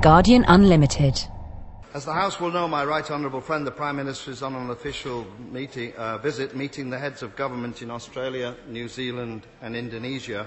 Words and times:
Guardian 0.00 0.44
Unlimited. 0.46 1.20
As 1.92 2.04
the 2.04 2.12
House 2.12 2.38
will 2.38 2.52
know, 2.52 2.68
my 2.68 2.84
right 2.84 3.10
honourable 3.10 3.40
friend, 3.40 3.66
the 3.66 3.72
Prime 3.72 3.96
Minister, 3.96 4.30
is 4.30 4.44
on 4.44 4.54
an 4.54 4.70
official 4.70 5.26
meeting, 5.50 5.92
uh, 5.96 6.18
visit 6.18 6.54
meeting 6.54 6.88
the 6.88 6.98
heads 7.00 7.20
of 7.24 7.34
government 7.34 7.82
in 7.82 7.90
Australia, 7.90 8.54
New 8.68 8.86
Zealand, 8.86 9.48
and 9.60 9.74
Indonesia. 9.74 10.46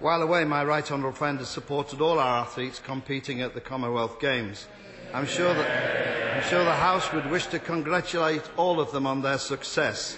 While 0.00 0.22
away, 0.22 0.46
my 0.46 0.64
right 0.64 0.90
honourable 0.90 1.14
friend 1.14 1.38
has 1.38 1.50
supported 1.50 2.00
all 2.00 2.18
our 2.18 2.40
athletes 2.40 2.78
competing 2.78 3.42
at 3.42 3.52
the 3.52 3.60
Commonwealth 3.60 4.20
Games. 4.20 4.66
I'm 5.12 5.26
sure 5.26 5.52
that 5.52 6.36
I'm 6.36 6.48
sure 6.48 6.64
the 6.64 6.72
House 6.72 7.12
would 7.12 7.30
wish 7.30 7.46
to 7.48 7.58
congratulate 7.58 8.48
all 8.56 8.80
of 8.80 8.90
them 8.92 9.06
on 9.06 9.20
their 9.20 9.38
success. 9.38 10.16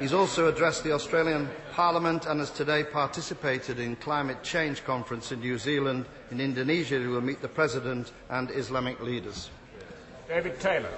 He's 0.00 0.14
also 0.14 0.48
addressed 0.48 0.82
the 0.82 0.92
Australian 0.92 1.50
Parliament 1.72 2.24
and 2.24 2.40
has 2.40 2.50
today 2.50 2.84
participated 2.84 3.78
in 3.78 3.96
climate 3.96 4.42
change 4.42 4.82
conference 4.82 5.30
in 5.30 5.40
New 5.40 5.58
Zealand, 5.58 6.06
in 6.30 6.40
Indonesia, 6.40 6.98
he 6.98 7.06
will 7.06 7.20
meet 7.20 7.42
the 7.42 7.48
President 7.48 8.10
and 8.30 8.50
Islamic 8.50 8.98
leaders. 9.00 9.50
David 10.26 10.58
Taylor. 10.58 10.88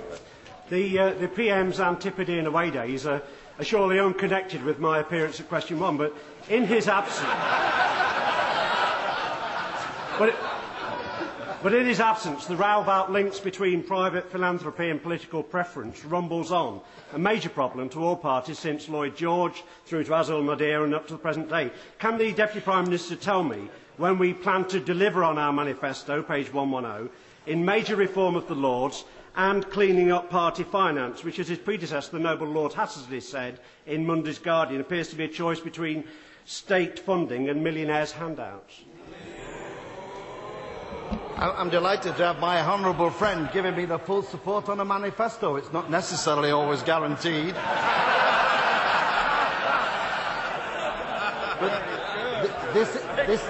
The, 0.68 0.98
uh, 0.98 1.14
the 1.14 1.26
PM's 1.26 1.80
Antipodean 1.80 2.46
away 2.46 2.70
days 2.70 3.04
are, 3.04 3.20
are 3.58 3.64
surely 3.64 3.98
unconnected 3.98 4.62
with 4.62 4.78
my 4.78 5.00
appearance 5.00 5.40
at 5.40 5.48
question 5.48 5.80
one, 5.80 5.96
but 5.96 6.14
in 6.48 6.64
his 6.64 6.86
absence. 6.86 7.26
but, 10.16 10.28
it, 10.28 10.36
But 11.62 11.74
in 11.74 11.86
his 11.86 12.00
absence, 12.00 12.46
the 12.46 12.56
row 12.56 12.80
about 12.80 13.12
links 13.12 13.38
between 13.38 13.84
private 13.84 14.32
philanthropy 14.32 14.90
and 14.90 15.00
political 15.00 15.44
preference 15.44 16.04
rumbles 16.04 16.50
on, 16.50 16.80
a 17.12 17.18
major 17.20 17.50
problem 17.50 17.88
to 17.90 18.02
all 18.02 18.16
parties 18.16 18.58
since 18.58 18.88
Lloyd 18.88 19.16
George 19.16 19.62
through 19.86 20.02
to 20.04 20.18
Azul 20.18 20.42
Madeira 20.42 20.82
and 20.82 20.92
up 20.92 21.06
to 21.06 21.12
the 21.12 21.20
present 21.20 21.48
day. 21.48 21.70
Can 22.00 22.18
the 22.18 22.32
Deputy 22.32 22.64
Prime 22.64 22.86
Minister 22.86 23.14
tell 23.14 23.44
me 23.44 23.70
when 23.96 24.18
we 24.18 24.34
plan 24.34 24.64
to 24.70 24.80
deliver 24.80 25.22
on 25.22 25.38
our 25.38 25.52
manifesto, 25.52 26.20
page 26.20 26.52
110, 26.52 27.08
in 27.46 27.64
major 27.64 27.94
reform 27.94 28.34
of 28.34 28.48
the 28.48 28.56
Lords 28.56 29.04
and 29.36 29.70
cleaning 29.70 30.10
up 30.10 30.30
party 30.30 30.64
finance, 30.64 31.22
which, 31.22 31.38
as 31.38 31.46
his 31.46 31.58
predecessor, 31.58 32.10
the 32.10 32.18
noble 32.18 32.48
Lord 32.48 32.72
Hattersley, 32.72 33.20
said 33.20 33.60
in 33.86 34.04
Monday's 34.04 34.40
Guardian, 34.40 34.80
appears 34.80 35.10
to 35.10 35.16
be 35.16 35.24
a 35.24 35.28
choice 35.28 35.60
between 35.60 36.02
state 36.44 36.98
funding 36.98 37.48
and 37.48 37.62
millionaires' 37.62 38.10
handouts? 38.10 38.80
I'm 41.36 41.70
delighted 41.70 42.16
to 42.16 42.24
have 42.26 42.38
my 42.38 42.60
honourable 42.60 43.10
friend 43.10 43.48
giving 43.52 43.74
me 43.76 43.84
the 43.84 43.98
full 43.98 44.22
support 44.22 44.68
on 44.68 44.80
a 44.80 44.84
manifesto. 44.84 45.56
It's 45.56 45.72
not 45.72 45.90
necessarily 45.90 46.50
always 46.50 46.82
guaranteed. 46.82 47.54
but 51.60 51.82
this, 52.74 52.92
this, 53.26 53.42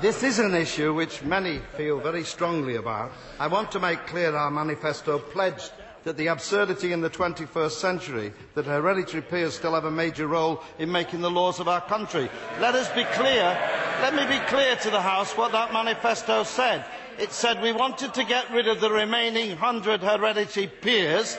this 0.00 0.22
is 0.22 0.38
an 0.38 0.54
issue 0.54 0.94
which 0.94 1.22
many 1.22 1.60
feel 1.76 1.98
very 1.98 2.24
strongly 2.24 2.76
about. 2.76 3.10
I 3.40 3.48
want 3.48 3.72
to 3.72 3.80
make 3.80 4.06
clear 4.06 4.34
our 4.36 4.50
manifesto 4.50 5.18
pledged 5.18 5.72
that 6.04 6.16
the 6.16 6.28
absurdity 6.28 6.92
in 6.92 7.00
the 7.00 7.10
21st 7.10 7.70
century 7.72 8.32
that 8.54 8.64
hereditary 8.64 9.22
peers 9.22 9.54
still 9.54 9.74
have 9.74 9.84
a 9.84 9.90
major 9.90 10.26
role 10.26 10.62
in 10.78 10.90
making 10.90 11.20
the 11.20 11.30
laws 11.30 11.60
of 11.60 11.68
our 11.68 11.80
country. 11.80 12.30
Let 12.60 12.74
us 12.74 12.88
be 12.90 13.04
clear, 13.04 13.58
let 14.00 14.14
me 14.14 14.24
be 14.26 14.44
clear 14.46 14.76
to 14.76 14.90
the 14.90 15.00
House 15.00 15.36
what 15.36 15.52
that 15.52 15.72
manifesto 15.72 16.44
said. 16.44 16.84
It 17.18 17.32
said 17.32 17.60
we 17.60 17.72
wanted 17.72 18.14
to 18.14 18.24
get 18.24 18.50
rid 18.52 18.68
of 18.68 18.80
the 18.80 18.90
remaining 18.90 19.50
100 19.50 20.00
hereditary 20.02 20.68
peers 20.68 21.36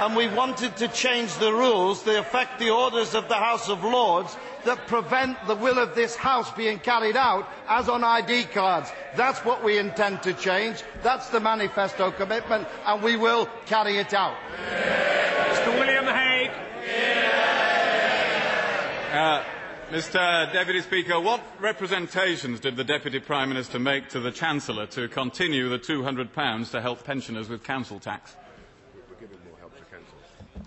and 0.00 0.14
we 0.14 0.28
wanted 0.28 0.76
to 0.76 0.88
change 0.88 1.34
the 1.38 1.52
rules 1.52 2.02
that 2.02 2.18
affect 2.18 2.58
the 2.58 2.70
orders 2.70 3.14
of 3.14 3.28
the 3.28 3.34
House 3.34 3.70
of 3.70 3.82
Lords 3.82 4.36
that 4.66 4.86
prevent 4.86 5.38
the 5.46 5.54
will 5.54 5.78
of 5.78 5.94
this 5.94 6.14
House 6.16 6.52
being 6.52 6.78
carried 6.78 7.16
out 7.16 7.48
as 7.66 7.88
on 7.88 8.04
ID 8.04 8.44
cards. 8.44 8.90
That's 9.14 9.38
what 9.44 9.64
we 9.64 9.78
intend 9.78 10.22
to 10.24 10.34
change. 10.34 10.82
That's 11.02 11.30
the 11.30 11.40
manifesto 11.40 12.10
commitment, 12.10 12.68
and 12.84 13.02
we 13.02 13.16
will 13.16 13.48
carry 13.64 13.96
it 13.96 14.12
out. 14.12 14.36
Mr. 14.68 15.78
William 15.78 16.04
Hague. 16.04 16.50
Uh, 19.14 19.42
Mr 19.90 20.52
Deputy 20.52 20.80
Speaker, 20.80 21.20
what 21.20 21.40
representations 21.60 22.58
did 22.58 22.74
the 22.76 22.82
Deputy 22.82 23.20
Prime 23.20 23.48
Minister 23.48 23.78
make 23.78 24.08
to 24.08 24.18
the 24.18 24.32
Chancellor 24.32 24.84
to 24.86 25.06
continue 25.06 25.68
the 25.68 25.78
£200 25.78 26.70
to 26.72 26.80
help 26.80 27.04
pensioners 27.04 27.48
with 27.48 27.62
council 27.62 28.00
tax? 28.00 28.34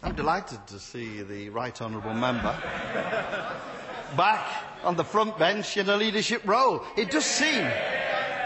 I'm 0.01 0.15
delighted 0.15 0.65
to 0.67 0.79
see 0.79 1.21
the 1.21 1.49
Right 1.49 1.81
Honourable 1.81 2.13
Member 2.13 2.55
back 4.15 4.47
on 4.85 4.95
the 4.95 5.03
front 5.03 5.37
bench 5.37 5.75
in 5.75 5.89
a 5.89 5.97
leadership 5.97 6.41
role. 6.47 6.81
It 6.95 7.11
does 7.11 7.25
seem, 7.25 7.67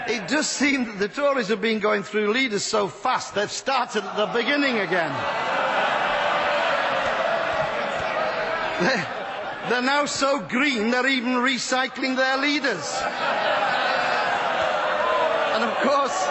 it 0.08 0.28
does 0.28 0.50
seem 0.50 0.86
that 0.86 0.98
the 0.98 1.08
Tories 1.08 1.50
have 1.50 1.62
been 1.62 1.78
going 1.78 2.02
through 2.02 2.34
leaders 2.34 2.64
so 2.64 2.88
fast 2.88 3.36
they've 3.36 3.52
started 3.52 4.04
at 4.04 4.18
the 4.18 4.26
beginning 4.26 4.80
again. 4.80 5.14
They're, 9.70 9.82
now 9.82 10.06
so 10.06 10.40
green 10.40 10.92
they're 10.92 11.08
even 11.08 11.34
recycling 11.34 12.18
their 12.18 12.38
leaders. 12.38 13.02
And 15.54 15.64
of 15.64 15.74
course, 15.78 16.28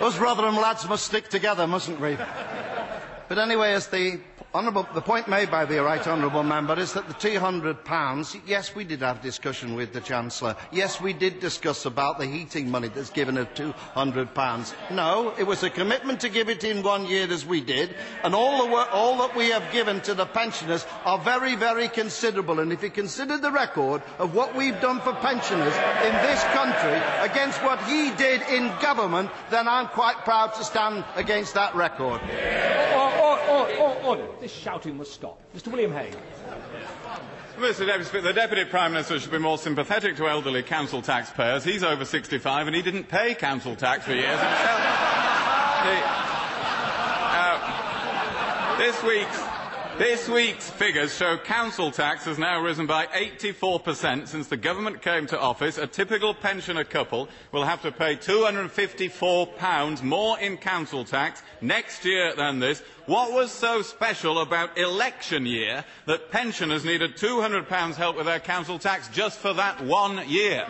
us 0.00 0.18
Rotherham 0.18 0.56
lads 0.56 0.88
must 0.88 1.04
stick 1.04 1.28
together, 1.28 1.66
mustn't 1.66 2.00
we? 2.00 2.16
But 3.28 3.38
anyway, 3.38 3.72
as 3.74 3.88
the 3.88 4.20
the 4.52 5.02
point 5.04 5.28
made 5.28 5.50
by 5.50 5.64
the 5.64 5.82
right 5.82 6.06
honourable 6.06 6.42
member 6.42 6.78
is 6.78 6.92
that 6.92 7.08
the 7.08 7.14
£200, 7.14 8.40
yes, 8.46 8.74
we 8.74 8.84
did 8.84 9.00
have 9.00 9.22
discussion 9.22 9.74
with 9.74 9.92
the 9.94 10.00
Chancellor. 10.00 10.54
Yes, 10.70 11.00
we 11.00 11.14
did 11.14 11.40
discuss 11.40 11.86
about 11.86 12.18
the 12.18 12.26
heating 12.26 12.70
money 12.70 12.88
that's 12.88 13.08
given 13.10 13.38
of 13.38 13.52
£200. 13.54 14.74
No, 14.90 15.32
it 15.38 15.44
was 15.44 15.62
a 15.62 15.70
commitment 15.70 16.20
to 16.20 16.28
give 16.28 16.50
it 16.50 16.64
in 16.64 16.82
one 16.82 17.06
year 17.06 17.26
as 17.30 17.46
we 17.46 17.62
did, 17.62 17.94
and 18.24 18.34
all, 18.34 18.52
that 19.18 19.34
we 19.36 19.48
have 19.50 19.72
given 19.72 20.00
to 20.02 20.14
the 20.14 20.26
pensioners 20.26 20.86
are 21.04 21.18
very, 21.18 21.54
very 21.56 21.88
considerable. 21.88 22.60
And 22.60 22.72
if 22.72 22.82
you 22.82 22.90
consider 22.90 23.38
the 23.38 23.50
record 23.50 24.02
of 24.18 24.34
what 24.34 24.54
we've 24.54 24.78
done 24.80 25.00
for 25.00 25.12
pensioners 25.14 25.74
in 25.74 26.12
this 26.26 26.42
country 26.52 27.00
against 27.20 27.62
what 27.62 27.82
he 27.84 28.10
did 28.16 28.42
in 28.42 28.68
government, 28.82 29.30
then 29.50 29.66
I'm 29.66 29.88
quite 29.88 30.16
proud 30.24 30.54
to 30.54 30.64
stand 30.64 31.04
against 31.16 31.54
that 31.54 31.74
record. 31.74 32.20
This 34.40 34.52
shouting 34.52 34.96
must 34.96 35.12
stop. 35.12 35.38
Mr. 35.56 35.68
William 35.68 35.92
Hague. 35.92 36.16
Mr. 37.58 37.86
Deputy 37.86 38.20
the 38.20 38.32
Deputy 38.32 38.64
Prime 38.64 38.92
Minister 38.92 39.20
should 39.20 39.30
be 39.30 39.38
more 39.38 39.58
sympathetic 39.58 40.16
to 40.16 40.28
elderly 40.28 40.62
council 40.64 41.02
taxpayers. 41.02 41.62
He's 41.62 41.84
over 41.84 42.04
65 42.04 42.66
and 42.66 42.74
he 42.74 42.82
didn't 42.82 43.04
pay 43.04 43.34
council 43.34 43.76
tax 43.76 44.04
for 44.04 44.12
years 44.12 44.30
himself. 44.30 44.48
uh, 47.34 48.78
this 48.78 49.00
week's 49.04 49.51
this 50.02 50.28
week's 50.28 50.68
figures 50.68 51.14
show 51.14 51.38
council 51.38 51.92
tax 51.92 52.24
has 52.24 52.36
now 52.36 52.60
risen 52.60 52.88
by 52.88 53.06
84% 53.06 54.26
since 54.26 54.48
the 54.48 54.56
government 54.56 55.00
came 55.00 55.28
to 55.28 55.38
office. 55.38 55.78
A 55.78 55.86
typical 55.86 56.34
pensioner 56.34 56.82
couple 56.82 57.28
will 57.52 57.62
have 57.62 57.82
to 57.82 57.92
pay 57.92 58.16
£254 58.16 60.02
more 60.02 60.40
in 60.40 60.56
council 60.56 61.04
tax 61.04 61.40
next 61.60 62.04
year 62.04 62.34
than 62.34 62.58
this. 62.58 62.82
What 63.06 63.30
was 63.30 63.52
so 63.52 63.80
special 63.82 64.40
about 64.40 64.76
election 64.76 65.46
year 65.46 65.84
that 66.06 66.32
pensioners 66.32 66.84
needed 66.84 67.16
£200 67.16 67.94
help 67.94 68.16
with 68.16 68.26
their 68.26 68.40
council 68.40 68.80
tax 68.80 69.06
just 69.06 69.38
for 69.38 69.52
that 69.52 69.84
one 69.84 70.28
year? 70.28 70.66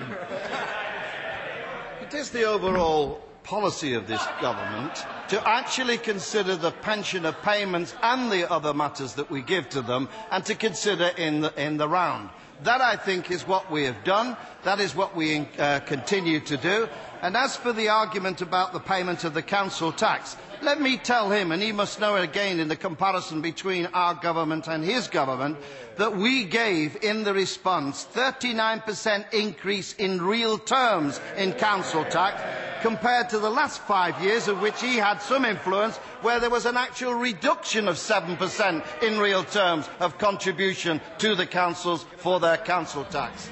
It 2.02 2.12
is 2.12 2.28
the 2.28 2.42
overall 2.42 3.22
policy 3.44 3.94
of 3.94 4.06
this 4.06 4.24
government 4.40 4.94
to 5.28 5.48
actually 5.48 5.98
consider 5.98 6.56
the 6.56 6.70
pensioner 6.70 7.32
payments 7.32 7.94
and 8.02 8.30
the 8.30 8.50
other 8.50 8.72
matters 8.74 9.14
that 9.14 9.30
we 9.30 9.42
give 9.42 9.68
to 9.70 9.82
them 9.82 10.08
and 10.30 10.44
to 10.46 10.54
consider 10.54 11.10
in 11.16 11.40
the, 11.40 11.52
in 11.62 11.76
the 11.76 11.88
round. 11.88 12.28
That, 12.64 12.80
I 12.80 12.96
think, 12.96 13.30
is 13.30 13.46
what 13.46 13.70
we 13.70 13.84
have 13.84 14.04
done. 14.04 14.36
That 14.64 14.78
is 14.78 14.94
what 14.94 15.16
we 15.16 15.48
uh, 15.58 15.80
continue 15.80 16.38
to 16.40 16.56
do. 16.56 16.88
And 17.20 17.36
as 17.36 17.56
for 17.56 17.72
the 17.72 17.88
argument 17.88 18.42
about 18.42 18.72
the 18.72 18.78
payment 18.80 19.24
of 19.24 19.34
the 19.34 19.42
council 19.42 19.90
tax, 19.92 20.36
let 20.62 20.80
me 20.80 20.96
tell 20.96 21.30
him, 21.30 21.50
and 21.50 21.60
he 21.60 21.72
must 21.72 21.98
know 22.00 22.14
it 22.16 22.22
again 22.22 22.60
in 22.60 22.68
the 22.68 22.76
comparison 22.76 23.40
between 23.40 23.86
our 23.86 24.14
government 24.14 24.68
and 24.68 24.84
his 24.84 25.08
government, 25.08 25.56
that 25.96 26.16
we 26.16 26.44
gave 26.44 26.96
in 27.02 27.24
the 27.24 27.34
response 27.34 28.06
39% 28.14 29.32
increase 29.34 29.94
in 29.94 30.22
real 30.22 30.58
terms 30.58 31.20
in 31.36 31.52
council 31.54 32.04
tax 32.04 32.40
compared 32.82 33.28
to 33.30 33.38
the 33.38 33.50
last 33.50 33.80
five 33.82 34.20
years 34.22 34.46
of 34.48 34.60
which 34.60 34.80
he 34.80 34.96
had 34.96 35.18
some 35.18 35.44
influence 35.44 35.96
where 36.22 36.38
there 36.40 36.50
was 36.50 36.66
an 36.66 36.76
actual 36.76 37.14
reduction 37.14 37.86
of 37.88 37.96
7% 37.96 39.02
in 39.02 39.18
real 39.18 39.44
terms 39.44 39.88
of 40.00 40.18
contribution 40.18 41.00
to 41.18 41.34
the 41.34 41.46
councils 41.46 42.04
for 42.18 42.38
their 42.40 42.56
council 42.56 43.04
tax. 43.04 43.48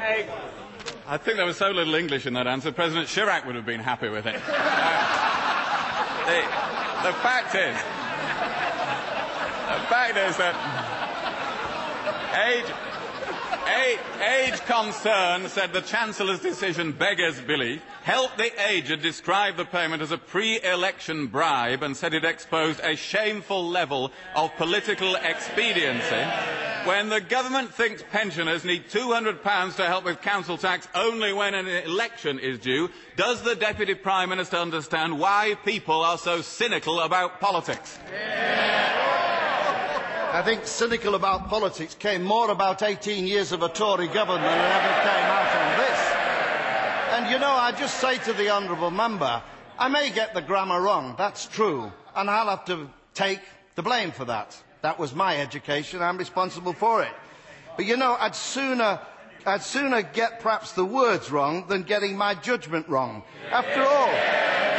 Hey. 0.00 0.26
I 1.06 1.18
think 1.18 1.36
there 1.36 1.44
was 1.44 1.58
so 1.58 1.70
little 1.70 1.94
English 1.94 2.24
in 2.24 2.32
that 2.34 2.46
answer, 2.46 2.72
President 2.72 3.06
Chirac 3.08 3.44
would 3.44 3.54
have 3.54 3.66
been 3.66 3.80
happy 3.80 4.08
with 4.08 4.26
it. 4.26 4.40
The, 6.20 6.42
the 7.02 7.12
fact 7.24 7.56
is, 7.56 7.74
the 9.66 9.86
fact 9.88 10.16
is 10.16 10.36
that 10.36 10.54
age, 12.46 12.66
Age 13.70 14.60
Concern 14.66 15.48
said 15.48 15.72
the 15.72 15.80
Chancellor's 15.80 16.40
decision 16.40 16.92
beggars 16.92 17.40
belief. 17.40 17.82
Help 18.02 18.36
the 18.36 18.50
Aged 18.68 19.00
described 19.02 19.56
the 19.56 19.64
payment 19.64 20.02
as 20.02 20.12
a 20.12 20.18
pre-election 20.18 21.28
bribe 21.28 21.82
and 21.82 21.96
said 21.96 22.14
it 22.14 22.24
exposed 22.24 22.80
a 22.82 22.96
shameful 22.96 23.68
level 23.68 24.10
of 24.34 24.54
political 24.56 25.16
expediency. 25.16 26.24
When 26.84 27.10
the 27.10 27.20
government 27.20 27.72
thinks 27.74 28.02
pensioners 28.10 28.64
need 28.64 28.88
£200 28.88 29.76
to 29.76 29.86
help 29.86 30.04
with 30.04 30.20
council 30.22 30.56
tax 30.56 30.88
only 30.94 31.32
when 31.32 31.54
an 31.54 31.66
election 31.66 32.38
is 32.38 32.58
due, 32.58 32.88
does 33.16 33.42
the 33.42 33.54
Deputy 33.54 33.94
Prime 33.94 34.30
Minister 34.30 34.56
understand 34.56 35.18
why 35.18 35.56
people 35.64 36.02
are 36.02 36.18
so 36.18 36.40
cynical 36.40 37.00
about 37.00 37.38
politics? 37.38 37.98
I 40.32 40.42
think 40.42 40.64
cynical 40.64 41.16
about 41.16 41.48
politics 41.48 41.96
came 41.96 42.22
more 42.22 42.50
about 42.52 42.84
18 42.84 43.26
years 43.26 43.50
of 43.50 43.62
a 43.62 43.68
Tory 43.68 44.06
government 44.06 44.44
than 44.44 44.72
ever 44.72 44.94
came 45.02 45.26
out 45.26 45.56
on 45.56 45.78
this. 45.80 46.00
And 47.18 47.30
you 47.32 47.38
know, 47.40 47.50
I 47.50 47.72
just 47.72 47.98
say 47.98 48.16
to 48.18 48.32
the 48.32 48.48
honourable 48.48 48.92
member, 48.92 49.42
I 49.76 49.88
may 49.88 50.10
get 50.10 50.32
the 50.32 50.40
grammar 50.40 50.80
wrong, 50.80 51.16
that's 51.18 51.46
true, 51.46 51.90
and 52.14 52.30
I'll 52.30 52.48
have 52.48 52.64
to 52.66 52.88
take 53.12 53.40
the 53.74 53.82
blame 53.82 54.12
for 54.12 54.24
that. 54.26 54.56
That 54.82 55.00
was 55.00 55.16
my 55.16 55.36
education, 55.36 56.00
I'm 56.00 56.16
responsible 56.16 56.74
for 56.74 57.02
it. 57.02 57.12
But 57.76 57.86
you 57.86 57.96
know, 57.96 58.16
I'd 58.20 58.36
sooner, 58.36 59.00
I'd 59.46 59.62
sooner 59.62 60.02
get 60.02 60.40
perhaps 60.40 60.72
the 60.72 60.84
words 60.84 61.30
wrong 61.30 61.66
than 61.68 61.82
getting 61.82 62.16
my 62.16 62.34
judgment 62.34 62.88
wrong. 62.88 63.22
After 63.50 63.82
all, 63.82 64.10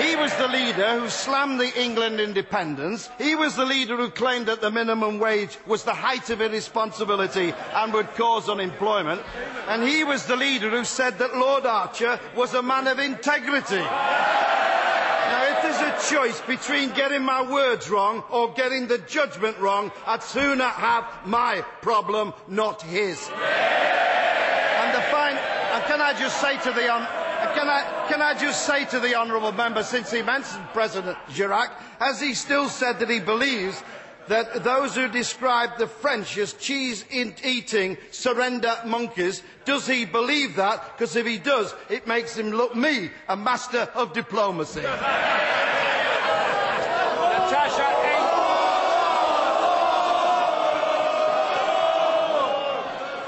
he 0.01 0.15
was 0.15 0.33
the 0.35 0.47
leader 0.47 0.99
who 0.99 1.09
slammed 1.09 1.59
the 1.59 1.79
England 1.79 2.19
independence. 2.19 3.09
He 3.17 3.35
was 3.35 3.55
the 3.55 3.65
leader 3.65 3.97
who 3.97 4.09
claimed 4.09 4.45
that 4.47 4.61
the 4.61 4.71
minimum 4.71 5.19
wage 5.19 5.57
was 5.67 5.83
the 5.83 5.93
height 5.93 6.29
of 6.29 6.41
irresponsibility 6.41 7.53
and 7.73 7.93
would 7.93 8.13
cause 8.15 8.49
unemployment. 8.49 9.21
And 9.67 9.83
he 9.83 10.03
was 10.03 10.25
the 10.25 10.35
leader 10.35 10.69
who 10.69 10.85
said 10.85 11.19
that 11.19 11.35
Lord 11.35 11.65
Archer 11.65 12.19
was 12.35 12.53
a 12.53 12.61
man 12.63 12.87
of 12.87 12.99
integrity. 12.99 13.83
Now, 15.31 15.43
if 15.49 15.61
there's 15.61 15.81
a 15.81 16.13
choice 16.13 16.41
between 16.41 16.91
getting 16.91 17.23
my 17.23 17.41
words 17.41 17.89
wrong 17.89 18.23
or 18.29 18.53
getting 18.53 18.87
the 18.87 18.97
judgment 18.97 19.57
wrong, 19.59 19.91
I'd 20.05 20.23
sooner 20.23 20.65
have 20.65 21.05
my 21.25 21.61
problem, 21.81 22.33
not 22.47 22.81
his. 22.81 23.29
And 23.29 24.93
the 24.95 25.01
fine, 25.11 25.37
and 25.37 25.83
can 26.01 26.15
I 26.15 26.19
just 26.19 26.41
say 26.41 26.57
to 26.57 26.71
the 26.71 26.87
can 27.53 27.69
I, 27.69 28.05
can 28.09 28.21
I 28.23 28.33
just 28.33 28.65
say 28.65 28.85
to 28.85 28.99
the 28.99 29.13
honourable 29.13 29.51
member, 29.51 29.83
since 29.83 30.09
he 30.11 30.23
mentioned 30.23 30.63
President 30.73 31.15
Chirac, 31.29 31.69
has 31.99 32.19
he 32.19 32.33
still 32.33 32.69
said 32.69 32.97
that 32.99 33.09
he 33.09 33.19
believes 33.19 33.83
that 34.27 34.63
those 34.63 34.95
who 34.95 35.07
describe 35.07 35.77
the 35.77 35.85
French 35.85 36.39
as 36.39 36.53
cheese-eating 36.53 37.97
surrender 38.09 38.75
monkeys, 38.83 39.43
does 39.65 39.85
he 39.85 40.05
believe 40.05 40.55
that? 40.55 40.97
Because 40.97 41.15
if 41.15 41.27
he 41.27 41.37
does, 41.37 41.75
it 41.89 42.07
makes 42.07 42.35
him 42.35 42.49
look 42.49 42.75
me 42.75 43.11
a 43.29 43.35
master 43.35 43.87
of 43.93 44.11
diplomacy. 44.13 44.81
Natasha 44.81 45.51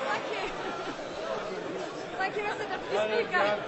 Thank 0.07 0.25
you. 0.31 0.49
Thank 2.17 2.35
you, 2.37 2.43
Mr. 2.43 2.69
Deputy 2.69 2.97
Speaker. 2.97 3.59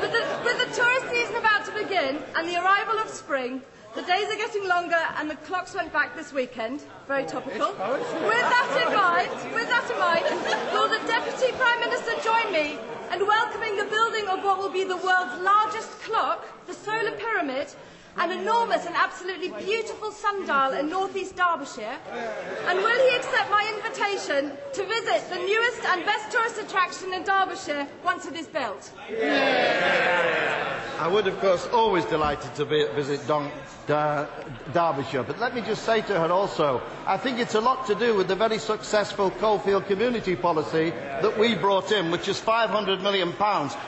With 0.00 0.12
the, 0.12 0.22
with 0.44 0.58
the 0.58 0.74
tourist 0.74 1.08
season 1.10 1.36
about 1.36 1.64
to 1.66 1.72
begin 1.72 2.22
and 2.38 2.48
the 2.48 2.54
arrival 2.54 2.96
of 3.00 3.08
spring, 3.08 3.60
the 3.96 4.02
days 4.02 4.30
are 4.30 4.36
getting 4.36 4.64
longer 4.68 5.02
and 5.16 5.28
the 5.28 5.34
clocks 5.34 5.74
went 5.74 5.92
back 5.92 6.14
this 6.14 6.32
weekend. 6.32 6.84
Very 7.08 7.24
topical. 7.24 7.70
With 7.70 8.46
that 8.54 8.86
in 8.86 8.94
mind, 8.94 9.54
with 9.54 9.68
that 9.68 9.90
in 9.90 9.98
mind, 9.98 10.24
will 10.72 10.88
the 10.88 11.04
Deputy 11.08 11.50
Prime 11.58 11.80
Minister 11.80 12.12
join 12.22 12.52
me 12.52 12.78
in 13.12 13.26
welcoming 13.26 13.76
the 13.76 13.86
building 13.86 14.28
of 14.28 14.44
what 14.44 14.58
will 14.58 14.70
be 14.70 14.84
the 14.84 14.96
world's 14.96 15.42
largest 15.42 15.90
clock, 16.02 16.46
the 16.68 16.74
Solar 16.74 17.10
Pyramid, 17.10 17.74
an 18.18 18.30
enormous 18.30 18.86
and 18.86 18.94
absolutely 18.94 19.48
beautiful 19.64 20.12
sundial 20.12 20.78
in 20.78 20.88
northeast 20.88 21.34
Derbyshire? 21.34 21.98
And 22.68 22.78
will 22.78 23.10
he 23.10 23.16
accept 23.16 23.50
my 23.50 23.66
invitation 23.74 24.52
to 24.74 24.86
visit 24.86 25.28
the 25.28 25.42
newest 25.42 25.84
and 25.86 26.04
best 26.04 26.30
tourist 26.30 26.58
attraction 26.58 27.12
in 27.14 27.24
Derbyshire 27.24 27.88
once 28.04 28.26
it 28.26 28.36
is 28.36 28.46
built? 28.46 28.92
I 30.98 31.06
would, 31.06 31.28
of 31.28 31.38
course, 31.38 31.64
always 31.68 32.04
delighted 32.06 32.54
to 32.56 32.64
visit 32.64 33.24
Don, 33.28 33.50
Dar, 33.86 34.28
Derbyshire, 34.72 35.22
but 35.22 35.38
let 35.38 35.54
me 35.54 35.60
just 35.60 35.84
say 35.84 36.00
to 36.02 36.18
her 36.18 36.32
also, 36.32 36.82
I 37.06 37.16
think 37.16 37.38
it's 37.38 37.54
a 37.54 37.60
lot 37.60 37.86
to 37.86 37.94
do 37.94 38.16
with 38.16 38.26
the 38.26 38.34
very 38.34 38.58
successful 38.58 39.30
Coalfield 39.30 39.86
community 39.86 40.34
policy 40.34 40.90
that 40.90 41.38
we 41.38 41.54
brought 41.54 41.92
in, 41.92 42.10
which 42.10 42.26
is 42.26 42.40
£500 42.40 43.00
million, 43.00 43.32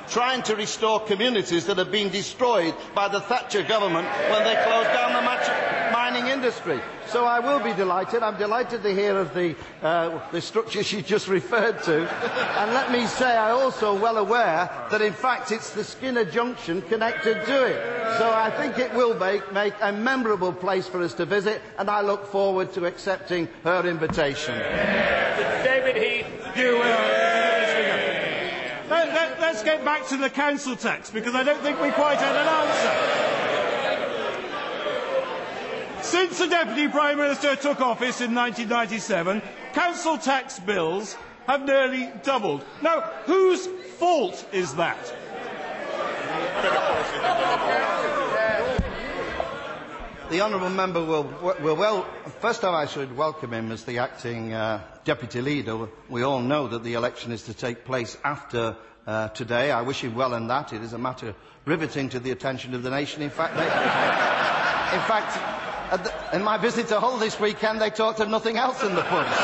trying 0.09 0.43
to 0.45 0.55
restore 0.55 1.01
communities 1.01 1.67
that 1.67 1.79
have 1.79 1.91
been 1.91 2.11
destroyed 2.11 2.75
by 2.95 3.09
the 3.09 3.21
Thatcher 3.21 3.65
government 3.65 4.07
when 4.31 4.45
they 4.45 4.55
closed 4.63 4.91
down 4.93 5.13
the 5.15 5.23
match- 5.23 5.70
industry. 6.41 6.81
So 7.09 7.27
I 7.27 7.39
will 7.39 7.61
be 7.61 7.75
delighted. 7.75 8.23
I'm 8.23 8.39
delighted 8.39 8.83
to 8.83 8.95
hear 8.95 9.19
of 9.19 9.35
the, 9.35 9.55
uh, 9.83 10.21
the 10.31 10.41
structure 10.41 10.83
she 10.83 11.03
just 11.03 11.29
referred 11.39 11.83
to. 11.83 12.09
And 12.59 12.73
let 12.73 12.91
me 12.91 13.07
say, 13.07 13.37
I'm 13.37 13.57
also 13.57 13.95
well 13.95 14.17
aware 14.17 14.71
that 14.91 15.03
in 15.03 15.13
fact 15.13 15.53
it's 15.53 15.71
the 15.71 15.85
Skinner 15.85 16.25
Junction 16.25 16.81
connected 16.83 17.45
to 17.45 17.65
it. 17.67 18.17
So 18.17 18.33
I 18.33 18.51
think 18.57 18.79
it 18.79 18.95
will 18.95 19.15
make, 19.19 19.53
make 19.53 19.75
a 19.83 19.93
memorable 19.93 20.53
place 20.53 20.89
for 20.89 21.03
us 21.03 21.13
to 21.15 21.27
visit, 21.27 21.61
and 21.79 21.91
I 21.91 22.01
look 22.01 22.27
forward 22.27 22.73
to 22.73 22.87
accepting 22.87 23.47
her 23.65 23.87
invitation. 23.87 24.57
David 25.63 25.97
Heath. 25.97 26.57
You 26.57 26.73
will. 26.79 27.31
Let, 28.89 29.41
let's 29.41 29.63
get 29.63 29.85
back 29.85 30.07
to 30.09 30.17
the 30.17 30.31
council 30.31 30.75
tax 30.75 31.11
because 31.11 31.35
I 31.35 31.43
don't 31.43 31.61
think 31.61 31.81
we 31.81 31.91
quite 31.91 32.19
had 32.19 32.35
an 32.35 32.49
answer. 32.49 33.20
Since 36.03 36.39
the 36.39 36.47
Deputy 36.49 36.89
Prime 36.89 37.19
Minister 37.19 37.57
took 37.57 37.81
office 37.81 38.21
in 38.21 38.35
1997, 38.35 39.43
council 39.75 40.17
tax 40.19 40.59
bills 40.59 41.17
have 41.47 41.65
nearly 41.65 42.11
doubled. 42.23 42.65
Now, 42.83 43.01
whose 43.27 43.67
fault 43.99 44.45
is 44.53 44.75
that? 44.77 44.99
The 50.31 50.41
honourable 50.41 50.71
member 50.71 51.05
will, 51.05 51.25
will 51.61 51.77
well. 51.77 52.07
First 52.41 52.63
of 52.63 52.71
all, 52.73 52.77
I 52.77 52.87
should 52.87 53.17
welcome 53.17 53.53
him 53.53 53.71
as 53.73 53.85
the 53.85 53.99
acting 53.99 54.53
uh, 54.53 54.81
deputy 55.05 55.41
leader. 55.41 55.89
We 56.09 56.23
all 56.23 56.41
know 56.41 56.69
that 56.69 56.85
the 56.85 56.95
election 56.95 57.33
is 57.33 57.43
to 57.45 57.55
take 57.55 57.85
place 57.85 58.17
after 58.25 58.77
uh, 59.07 59.29
today. 59.29 59.71
I 59.73 59.83
wish 59.83 60.03
him 60.05 60.15
well 60.15 60.35
in 60.35 60.47
that. 60.49 60.73
It 60.73 60.83
is 60.83 60.93
a 60.93 60.99
matter 60.99 61.35
riveting 61.67 62.09
to 62.11 62.21
the 62.21 62.31
attention 62.31 62.75
of 62.75 62.83
the 62.85 62.91
nation. 62.91 63.23
In 63.23 63.31
fact, 63.31 63.55
they, 63.57 63.65
in 64.97 65.03
fact, 65.07 65.70
in 66.33 66.43
my 66.43 66.57
visit 66.59 66.89
to 66.89 67.01
Hull 67.01 67.19
this 67.19 67.39
weekend, 67.41 67.81
they 67.81 67.91
talked 67.91 68.21
of 68.21 68.29
nothing 68.29 68.57
else 68.57 68.83
in 68.83 68.95
the 68.95 69.03
pubs. 69.03 69.37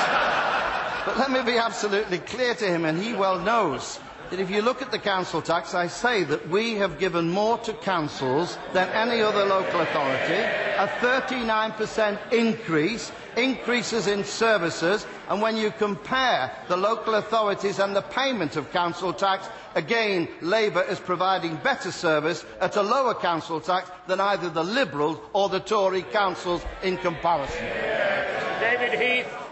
But 1.06 1.18
let 1.18 1.30
me 1.30 1.42
be 1.42 1.58
absolutely 1.58 2.18
clear 2.18 2.54
to 2.54 2.66
him, 2.66 2.84
and 2.84 2.98
he 3.00 3.14
well 3.14 3.38
knows 3.38 3.98
that 4.30 4.40
if 4.40 4.50
you 4.50 4.62
look 4.62 4.82
at 4.82 4.90
the 4.90 4.98
council 4.98 5.40
tax, 5.40 5.74
I 5.74 5.86
say 5.86 6.24
that 6.24 6.48
we 6.48 6.74
have 6.74 6.98
given 6.98 7.30
more 7.30 7.58
to 7.58 7.72
councils 7.72 8.58
than 8.72 8.88
any 8.90 9.22
other 9.22 9.44
local 9.44 9.80
authority, 9.80 10.34
a 10.34 10.88
39% 11.00 12.32
increase, 12.32 13.12
increases 13.36 14.06
in 14.06 14.24
services, 14.24 15.06
and 15.28 15.40
when 15.40 15.56
you 15.56 15.70
compare 15.70 16.50
the 16.68 16.76
local 16.76 17.14
authorities 17.14 17.78
and 17.78 17.94
the 17.94 18.02
payment 18.02 18.56
of 18.56 18.70
council 18.72 19.12
tax, 19.12 19.48
again, 19.74 20.28
Labour 20.40 20.82
is 20.82 20.98
providing 20.98 21.56
better 21.56 21.92
service 21.92 22.44
at 22.60 22.76
a 22.76 22.82
lower 22.82 23.14
council 23.14 23.60
tax 23.60 23.90
than 24.06 24.20
either 24.20 24.50
the 24.50 24.64
Liberals 24.64 25.18
or 25.32 25.48
the 25.48 25.60
Tory 25.60 26.02
councils 26.02 26.64
in 26.82 26.96
comparison. 26.96 27.64
David 28.60 28.98
Heath. 29.00 29.45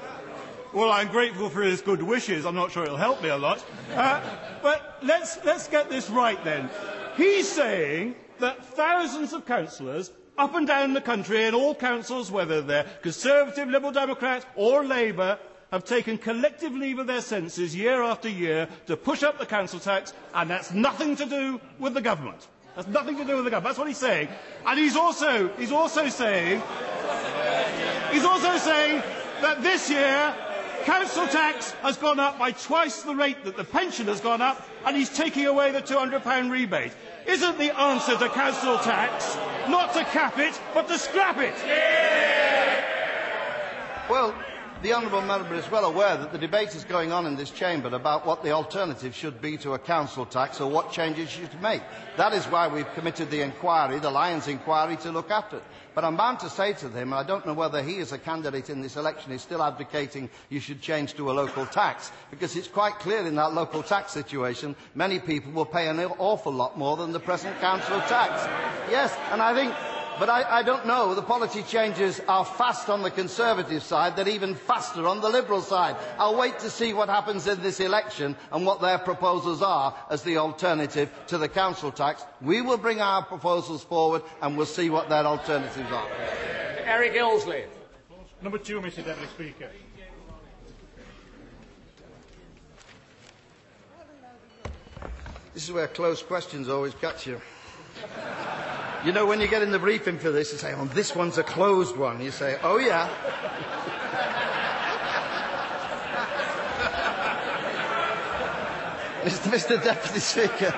Well, 0.74 0.90
I'm 0.90 1.06
grateful 1.06 1.50
for 1.50 1.62
his 1.62 1.80
good 1.80 2.02
wishes. 2.02 2.44
I'm 2.44 2.56
not 2.56 2.72
sure 2.72 2.82
it'll 2.82 2.96
help 2.96 3.22
me 3.22 3.28
a 3.28 3.36
lot. 3.36 3.64
Uh, 3.94 4.20
but 4.60 4.98
let's, 5.04 5.38
let's 5.44 5.68
get 5.68 5.88
this 5.88 6.10
right 6.10 6.42
then. 6.42 6.68
He's 7.16 7.48
saying 7.48 8.16
that 8.40 8.64
thousands 8.64 9.32
of 9.32 9.46
councillors 9.46 10.10
up 10.36 10.56
and 10.56 10.66
down 10.66 10.92
the 10.92 11.00
country 11.00 11.44
in 11.44 11.54
all 11.54 11.76
councils, 11.76 12.32
whether 12.32 12.60
they're 12.60 12.86
Conservative, 13.02 13.68
Liberal 13.68 13.92
Democrat 13.92 14.44
or 14.56 14.84
Labour, 14.84 15.38
have 15.70 15.84
taken 15.84 16.18
collective 16.18 16.72
leave 16.72 16.98
of 16.98 17.06
their 17.06 17.20
senses 17.20 17.76
year 17.76 18.02
after 18.02 18.28
year 18.28 18.68
to 18.86 18.96
push 18.96 19.22
up 19.22 19.38
the 19.38 19.46
council 19.46 19.78
tax, 19.78 20.12
and 20.34 20.50
that's 20.50 20.72
nothing 20.72 21.14
to 21.14 21.24
do 21.24 21.60
with 21.78 21.94
the 21.94 22.00
government. 22.00 22.48
That's 22.74 22.88
nothing 22.88 23.16
to 23.18 23.24
do 23.24 23.36
with 23.36 23.44
the 23.44 23.50
government. 23.52 23.76
That's 23.76 23.78
what 23.78 23.86
he's 23.86 23.98
saying. 23.98 24.26
And 24.66 24.76
he's 24.76 24.96
also, 24.96 25.50
he's 25.56 25.70
also 25.70 26.08
saying, 26.08 26.60
he's 28.10 28.24
also 28.24 28.56
saying 28.56 29.04
that 29.40 29.62
this 29.62 29.88
year 29.88 30.34
council 30.84 31.26
tax 31.26 31.72
has 31.82 31.96
gone 31.96 32.20
up 32.20 32.38
by 32.38 32.52
twice 32.52 33.02
the 33.02 33.14
rate 33.14 33.42
that 33.44 33.56
the 33.56 33.64
pension 33.64 34.06
has 34.06 34.20
gone 34.20 34.42
up, 34.42 34.68
and 34.84 34.96
he's 34.96 35.08
taking 35.08 35.46
away 35.46 35.72
the 35.72 35.82
£200 35.82 36.50
rebate. 36.50 36.92
Isn't 37.26 37.58
the 37.58 37.78
answer 37.78 38.16
to 38.18 38.28
council 38.28 38.78
tax 38.78 39.36
not 39.68 39.94
to 39.94 40.04
cap 40.04 40.38
it, 40.38 40.60
but 40.74 40.86
to 40.88 40.98
scrap 40.98 41.38
it? 41.38 41.54
Well, 44.10 44.34
the 44.82 44.92
Honourable 44.92 45.22
Member 45.22 45.54
is 45.54 45.70
well 45.70 45.86
aware 45.86 46.18
that 46.18 46.30
the 46.30 46.36
debate 46.36 46.74
is 46.74 46.84
going 46.84 47.10
on 47.10 47.24
in 47.24 47.36
this 47.36 47.48
chamber 47.48 47.88
about 47.88 48.26
what 48.26 48.42
the 48.42 48.50
alternative 48.50 49.14
should 49.14 49.40
be 49.40 49.56
to 49.56 49.72
a 49.72 49.78
council 49.78 50.26
tax 50.26 50.60
or 50.60 50.70
what 50.70 50.92
changes 50.92 51.38
you 51.38 51.46
should 51.46 51.62
make. 51.62 51.80
That 52.18 52.34
is 52.34 52.44
why 52.44 52.68
we've 52.68 52.92
committed 52.92 53.30
the 53.30 53.40
inquiry, 53.40 53.98
the 53.98 54.10
Lyons 54.10 54.46
inquiry, 54.46 54.98
to 54.98 55.10
look 55.10 55.30
at 55.30 55.54
it. 55.54 55.62
But 55.94 56.04
I'm 56.04 56.16
bound 56.16 56.40
to 56.40 56.50
say 56.50 56.72
to 56.72 56.88
him, 56.88 57.12
I 57.12 57.22
don't 57.22 57.46
know 57.46 57.54
whether 57.54 57.80
he 57.82 57.98
as 58.00 58.10
a 58.12 58.18
candidate 58.18 58.68
in 58.68 58.80
this 58.82 58.96
election 58.96 59.30
is 59.30 59.42
still 59.42 59.62
advocating 59.62 60.28
you 60.48 60.58
should 60.58 60.80
change 60.80 61.14
to 61.14 61.30
a 61.30 61.32
local 61.32 61.66
tax, 61.66 62.10
because 62.30 62.56
it's 62.56 62.66
quite 62.68 62.98
clear 62.98 63.24
in 63.26 63.36
that 63.36 63.54
local 63.54 63.82
tax 63.82 64.12
situation, 64.12 64.74
many 64.94 65.20
people 65.20 65.52
will 65.52 65.64
pay 65.64 65.86
an 65.88 66.00
awful 66.18 66.52
lot 66.52 66.76
more 66.76 66.96
than 66.96 67.12
the 67.12 67.20
present 67.20 67.58
council 67.60 68.00
tax. 68.08 68.44
Yes, 68.90 69.16
and 69.30 69.40
I 69.40 69.54
think 69.54 69.72
but 70.18 70.28
I, 70.28 70.58
I, 70.58 70.62
don't 70.62 70.86
know. 70.86 71.14
The 71.14 71.22
policy 71.22 71.62
changes 71.62 72.20
are 72.28 72.44
fast 72.44 72.88
on 72.88 73.02
the 73.02 73.10
Conservative 73.10 73.82
side. 73.82 74.16
They're 74.16 74.28
even 74.28 74.54
faster 74.54 75.06
on 75.06 75.20
the 75.20 75.28
Liberal 75.28 75.60
side. 75.60 75.96
I'll 76.18 76.36
wait 76.36 76.58
to 76.60 76.70
see 76.70 76.92
what 76.92 77.08
happens 77.08 77.46
in 77.46 77.62
this 77.62 77.80
election 77.80 78.36
and 78.52 78.64
what 78.66 78.80
their 78.80 78.98
proposals 78.98 79.62
are 79.62 79.94
as 80.10 80.22
the 80.22 80.36
alternative 80.38 81.10
to 81.28 81.38
the 81.38 81.48
council 81.48 81.90
tax. 81.90 82.24
We 82.40 82.60
will 82.60 82.78
bring 82.78 83.00
our 83.00 83.24
proposals 83.24 83.82
forward 83.82 84.22
and 84.42 84.56
we'll 84.56 84.66
see 84.66 84.90
what 84.90 85.08
their 85.08 85.24
alternatives 85.24 85.90
are. 85.90 86.08
Eric 86.84 87.14
Illsley. 87.14 87.64
Number 88.42 88.58
two, 88.58 88.80
Mr 88.80 88.96
Deputy 89.04 89.28
Speaker. 89.34 89.70
This 95.54 95.62
is 95.64 95.72
where 95.72 95.86
close 95.86 96.20
questions 96.22 96.68
always 96.68 96.94
catch 96.94 97.28
you. 97.28 97.40
You 99.04 99.12
know, 99.12 99.26
when 99.26 99.40
you 99.40 99.48
get 99.48 99.62
in 99.62 99.70
the 99.70 99.78
briefing 99.78 100.18
for 100.18 100.30
this, 100.30 100.50
you 100.52 100.58
say, 100.58 100.72
oh, 100.74 100.86
this 100.86 101.14
one's 101.14 101.36
a 101.36 101.42
closed 101.42 101.94
one. 101.94 102.22
You 102.22 102.30
say, 102.30 102.56
oh, 102.62 102.78
yeah. 102.78 103.06
Mr. 109.24 109.82
Deputy 109.82 110.20
Speaker. 110.20 110.74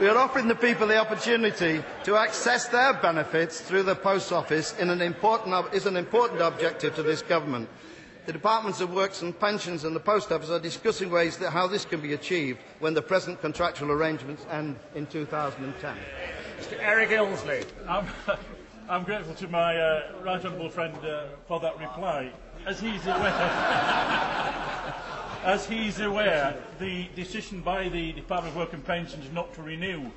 we 0.00 0.08
are 0.08 0.16
offering 0.16 0.48
the 0.48 0.54
people 0.54 0.86
the 0.86 0.98
opportunity 0.98 1.84
to 2.04 2.16
access 2.16 2.68
their 2.68 2.94
benefits 2.94 3.60
through 3.60 3.82
the 3.82 3.94
post 3.94 4.32
office 4.32 4.74
an 4.78 5.02
important, 5.02 5.74
is 5.74 5.84
an 5.84 5.96
important 5.96 6.40
objective 6.40 6.94
to 6.96 7.02
this 7.02 7.20
government. 7.20 7.68
The 8.26 8.32
Departments 8.32 8.80
of 8.80 8.92
Works 8.92 9.22
and 9.22 9.38
Pensions 9.38 9.84
and 9.84 9.96
the 9.96 10.00
Post 10.00 10.30
Office 10.30 10.50
are 10.50 10.58
discussing 10.58 11.10
ways 11.10 11.38
that 11.38 11.50
how 11.50 11.66
this 11.66 11.84
can 11.84 12.00
be 12.00 12.12
achieved 12.12 12.58
when 12.78 12.92
the 12.92 13.00
present 13.00 13.40
contractual 13.40 13.90
arrangements 13.90 14.44
end 14.50 14.76
in 14.94 15.06
2010. 15.06 15.96
Mr 16.58 16.78
Eric 16.80 17.10
Illsley. 17.10 17.64
I'm, 17.88 18.06
I'm 18.90 19.04
grateful 19.04 19.34
to 19.36 19.48
my 19.48 19.76
uh, 19.76 20.12
right 20.22 20.44
honourable 20.44 20.68
friend 20.68 20.94
uh, 21.04 21.28
for 21.48 21.60
that 21.60 21.78
reply. 21.78 22.30
As 22.66 22.78
he's 22.78 23.06
aware, 23.06 23.24
as 25.44 25.66
he's 25.66 26.00
aware, 26.00 26.56
the 26.78 27.08
decision 27.16 27.62
by 27.62 27.88
the 27.88 28.12
Department 28.12 28.54
of 28.54 28.58
Work 28.58 28.74
and 28.74 28.84
Pensions 28.84 29.32
not 29.32 29.54
to 29.54 29.62
renew 29.62 30.10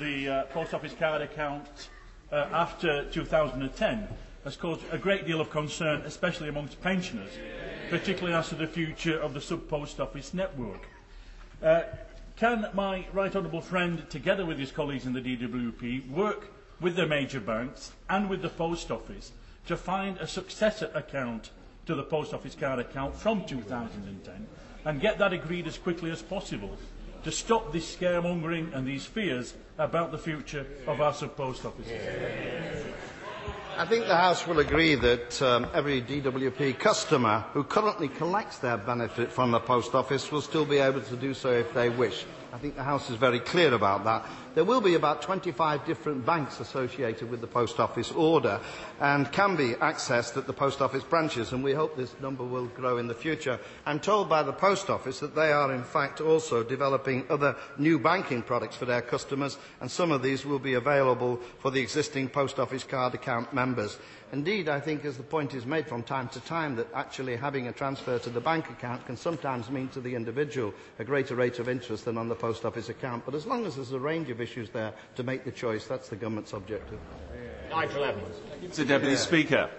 the 0.00 0.28
uh, 0.28 0.42
post 0.46 0.74
office 0.74 0.94
card 0.98 1.22
account 1.22 1.90
uh, 2.32 2.48
after 2.52 3.08
2010 3.10 4.08
has 4.46 4.56
caused 4.56 4.80
a 4.92 4.96
great 4.96 5.26
deal 5.26 5.40
of 5.40 5.50
concern, 5.50 6.02
especially 6.02 6.48
amongst 6.48 6.80
pensioners, 6.80 7.32
particularly 7.90 8.32
as 8.32 8.48
to 8.48 8.54
the 8.54 8.66
future 8.66 9.18
of 9.18 9.34
the 9.34 9.40
sub-post 9.40 9.98
office 9.98 10.32
network. 10.32 10.86
Uh, 11.60 11.82
can 12.36 12.68
my 12.72 13.04
right 13.12 13.34
honourable 13.34 13.60
friend, 13.60 14.08
together 14.08 14.46
with 14.46 14.56
his 14.56 14.70
colleagues 14.70 15.04
in 15.04 15.12
the 15.12 15.20
DWP, 15.20 16.08
work 16.10 16.52
with 16.80 16.94
the 16.94 17.08
major 17.08 17.40
banks 17.40 17.90
and 18.08 18.30
with 18.30 18.40
the 18.40 18.48
post 18.48 18.92
office 18.92 19.32
to 19.66 19.76
find 19.76 20.16
a 20.18 20.28
successor 20.28 20.92
account 20.94 21.50
to 21.86 21.96
the 21.96 22.04
post 22.04 22.32
office 22.32 22.54
card 22.54 22.78
account 22.78 23.16
from 23.16 23.44
2010 23.46 24.46
and 24.84 25.00
get 25.00 25.18
that 25.18 25.32
agreed 25.32 25.66
as 25.66 25.76
quickly 25.76 26.12
as 26.12 26.22
possible 26.22 26.78
to 27.24 27.32
stop 27.32 27.72
this 27.72 27.96
scaremongering 27.96 28.72
and 28.76 28.86
these 28.86 29.06
fears 29.06 29.54
about 29.76 30.12
the 30.12 30.18
future 30.18 30.64
of 30.86 31.00
our 31.00 31.12
sub-post 31.12 31.64
offices? 31.64 31.90
Yeah. 31.90 33.05
I 33.78 33.84
think 33.84 34.06
the 34.06 34.16
House 34.16 34.46
will 34.46 34.60
agree 34.60 34.94
that 34.94 35.42
um, 35.42 35.66
every 35.74 36.00
DWP 36.00 36.78
customer 36.78 37.44
who 37.52 37.62
currently 37.62 38.08
collects 38.08 38.56
their 38.56 38.78
benefit 38.78 39.30
from 39.30 39.50
the 39.50 39.60
post 39.60 39.94
office 39.94 40.32
will 40.32 40.40
still 40.40 40.64
be 40.64 40.78
able 40.78 41.02
to 41.02 41.16
do 41.16 41.34
so 41.34 41.50
if 41.50 41.74
they 41.74 41.90
wish. 41.90 42.24
I 42.56 42.58
think 42.58 42.74
the 42.76 42.82
House 42.84 43.10
is 43.10 43.16
very 43.16 43.38
clear 43.40 43.74
about 43.74 44.04
that. 44.04 44.24
There 44.54 44.64
will 44.64 44.80
be 44.80 44.94
about 44.94 45.20
25 45.20 45.84
different 45.84 46.24
banks 46.24 46.58
associated 46.58 47.30
with 47.30 47.42
the 47.42 47.46
post 47.46 47.78
office 47.78 48.10
order 48.12 48.58
and 48.98 49.30
can 49.30 49.56
be 49.56 49.74
accessed 49.74 50.38
at 50.38 50.46
the 50.46 50.54
post 50.54 50.80
office 50.80 51.04
branches, 51.04 51.52
and 51.52 51.62
we 51.62 51.74
hope 51.74 51.98
this 51.98 52.14
number 52.18 52.44
will 52.44 52.64
grow 52.68 52.96
in 52.96 53.08
the 53.08 53.14
future. 53.14 53.60
I'm 53.84 54.00
told 54.00 54.30
by 54.30 54.42
the 54.42 54.54
post 54.54 54.88
office 54.88 55.20
that 55.20 55.34
they 55.34 55.52
are 55.52 55.70
in 55.74 55.84
fact 55.84 56.22
also 56.22 56.62
developing 56.62 57.26
other 57.28 57.56
new 57.76 57.98
banking 57.98 58.40
products 58.40 58.76
for 58.76 58.86
their 58.86 59.02
customers, 59.02 59.58
and 59.82 59.90
some 59.90 60.10
of 60.10 60.22
these 60.22 60.46
will 60.46 60.58
be 60.58 60.72
available 60.72 61.38
for 61.58 61.70
the 61.70 61.82
existing 61.82 62.30
post 62.30 62.58
office 62.58 62.84
card 62.84 63.12
account 63.12 63.52
members. 63.52 63.98
Indeed, 64.32 64.68
I 64.68 64.80
think, 64.80 65.04
as 65.04 65.16
the 65.16 65.22
point 65.22 65.54
is 65.54 65.64
made 65.66 65.86
from 65.86 66.02
time 66.02 66.28
to 66.30 66.40
time, 66.40 66.74
that 66.76 66.88
actually 66.94 67.36
having 67.36 67.68
a 67.68 67.72
transfer 67.72 68.18
to 68.18 68.30
the 68.30 68.40
bank 68.40 68.68
account 68.70 69.06
can 69.06 69.16
sometimes 69.16 69.70
mean 69.70 69.88
to 69.90 70.00
the 70.00 70.14
individual 70.14 70.74
a 70.98 71.04
greater 71.04 71.36
rate 71.36 71.60
of 71.60 71.68
interest 71.68 72.04
than 72.06 72.18
on 72.18 72.28
the 72.28 72.34
post 72.34 72.64
office 72.64 72.88
account. 72.88 73.24
But 73.24 73.36
as 73.36 73.46
long 73.46 73.64
as 73.66 73.76
there's 73.76 73.92
a 73.92 74.00
range 74.00 74.28
of 74.30 74.40
issues 74.40 74.68
there 74.70 74.92
to 75.14 75.22
make 75.22 75.44
the 75.44 75.52
choice, 75.52 75.86
that's 75.86 76.08
the 76.08 76.16
government's 76.16 76.52
objective. 76.52 76.98
Nigel 77.70 78.02
Evans. 78.04 78.36
Mr 78.62 78.86
Deputy 78.86 79.12
yeah. 79.12 79.18
Speaker. 79.18 79.70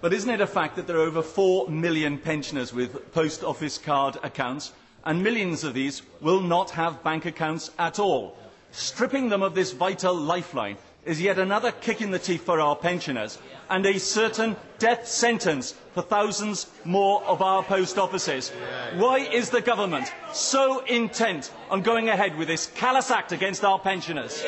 But 0.00 0.12
isn't 0.12 0.30
it 0.30 0.40
a 0.40 0.46
fact 0.46 0.76
that 0.76 0.86
there 0.88 0.96
are 0.96 1.06
over 1.06 1.22
4 1.22 1.68
million 1.68 2.18
pensioners 2.18 2.72
with 2.72 3.12
post 3.12 3.44
office 3.44 3.78
card 3.78 4.18
accounts, 4.24 4.72
and 5.04 5.22
millions 5.22 5.62
of 5.62 5.74
these 5.74 6.02
will 6.20 6.40
not 6.40 6.70
have 6.72 7.04
bank 7.04 7.24
accounts 7.24 7.70
at 7.78 8.00
all? 8.00 8.36
Stripping 8.72 9.28
them 9.28 9.42
of 9.42 9.54
this 9.54 9.72
vital 9.72 10.14
lifeline 10.14 10.76
is 11.06 11.20
yet 11.22 11.38
another 11.38 11.70
kick 11.72 12.02
in 12.02 12.10
the 12.10 12.18
teeth 12.18 12.44
for 12.44 12.60
our 12.60 12.76
pensioners 12.76 13.38
and 13.70 13.86
a 13.86 13.98
certain 13.98 14.56
death 14.78 15.06
sentence 15.06 15.74
for 15.94 16.02
thousands 16.02 16.66
more 16.84 17.22
of 17.24 17.40
our 17.40 17.62
post 17.62 17.96
offices. 17.96 18.50
Why 18.96 19.18
is 19.20 19.48
the 19.50 19.60
government 19.62 20.12
so 20.34 20.84
intent 20.84 21.50
on 21.70 21.82
going 21.82 22.08
ahead 22.08 22.36
with 22.36 22.48
this 22.48 22.66
callous 22.74 23.10
act 23.10 23.32
against 23.32 23.64
our 23.64 23.78
pensioners? 23.78 24.42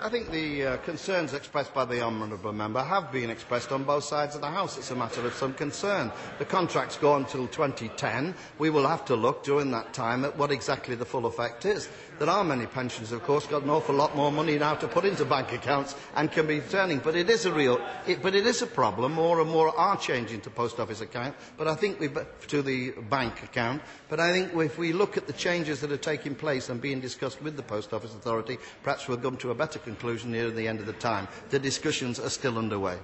I 0.00 0.08
think 0.10 0.30
the 0.30 0.64
uh, 0.64 0.76
concerns 0.78 1.34
expressed 1.34 1.74
by 1.74 1.84
the 1.84 2.00
Honourable 2.02 2.52
Member 2.52 2.84
have 2.84 3.10
been 3.10 3.30
expressed 3.30 3.72
on 3.72 3.82
both 3.82 4.04
sides 4.04 4.36
of 4.36 4.40
the 4.40 4.46
House. 4.46 4.78
It's 4.78 4.92
a 4.92 4.94
matter 4.94 5.26
of 5.26 5.34
some 5.34 5.54
concern. 5.54 6.12
The 6.38 6.44
contracts 6.44 6.96
go 6.96 7.16
until 7.16 7.48
2010. 7.48 8.32
We 8.60 8.70
will 8.70 8.86
have 8.86 9.04
to 9.06 9.16
look 9.16 9.42
during 9.42 9.72
that 9.72 9.92
time 9.92 10.24
at 10.24 10.36
what 10.36 10.52
exactly 10.52 10.94
the 10.94 11.04
full 11.04 11.26
effect 11.26 11.66
is. 11.66 11.88
There 12.18 12.28
are 12.28 12.42
many 12.42 12.66
pensions, 12.66 13.12
of 13.12 13.22
course, 13.22 13.46
got 13.46 13.62
an 13.62 13.70
awful 13.70 13.94
lot 13.94 14.16
more 14.16 14.32
money 14.32 14.58
now 14.58 14.74
to 14.74 14.88
put 14.88 15.04
into 15.04 15.24
bank 15.24 15.52
accounts 15.52 15.94
and 16.16 16.30
can 16.32 16.46
be 16.46 16.60
turning. 16.60 16.98
But 16.98 17.14
it 17.14 17.30
is 17.30 17.46
a 17.46 17.52
real, 17.52 17.80
it, 18.06 18.22
but 18.22 18.34
it 18.34 18.46
is 18.46 18.60
a 18.62 18.66
problem. 18.66 19.12
More 19.12 19.40
and 19.40 19.48
more 19.48 19.78
are 19.78 19.96
changing 19.96 20.40
to 20.42 20.50
post 20.50 20.80
office 20.80 21.00
account, 21.00 21.36
but 21.56 21.68
I 21.68 21.74
think 21.74 22.00
we 22.00 22.08
to 22.48 22.62
the 22.62 22.90
bank 23.08 23.42
account. 23.44 23.82
But 24.08 24.18
I 24.18 24.32
think 24.32 24.54
if 24.56 24.78
we 24.78 24.92
look 24.92 25.16
at 25.16 25.26
the 25.28 25.32
changes 25.32 25.80
that 25.80 25.92
are 25.92 25.96
taking 25.96 26.34
place 26.34 26.68
and 26.70 26.80
being 26.80 27.00
discussed 27.00 27.40
with 27.40 27.56
the 27.56 27.62
post 27.62 27.92
office 27.92 28.14
authority, 28.14 28.58
perhaps 28.82 29.06
we'll 29.06 29.18
come 29.18 29.36
to 29.38 29.50
a 29.52 29.54
better 29.54 29.78
conclusion 29.78 30.32
near 30.32 30.50
the 30.50 30.66
end 30.66 30.80
of 30.80 30.86
the 30.86 30.94
time. 30.94 31.28
The 31.50 31.58
discussions 31.58 32.18
are 32.18 32.30
still 32.30 32.58
underway. 32.58 32.98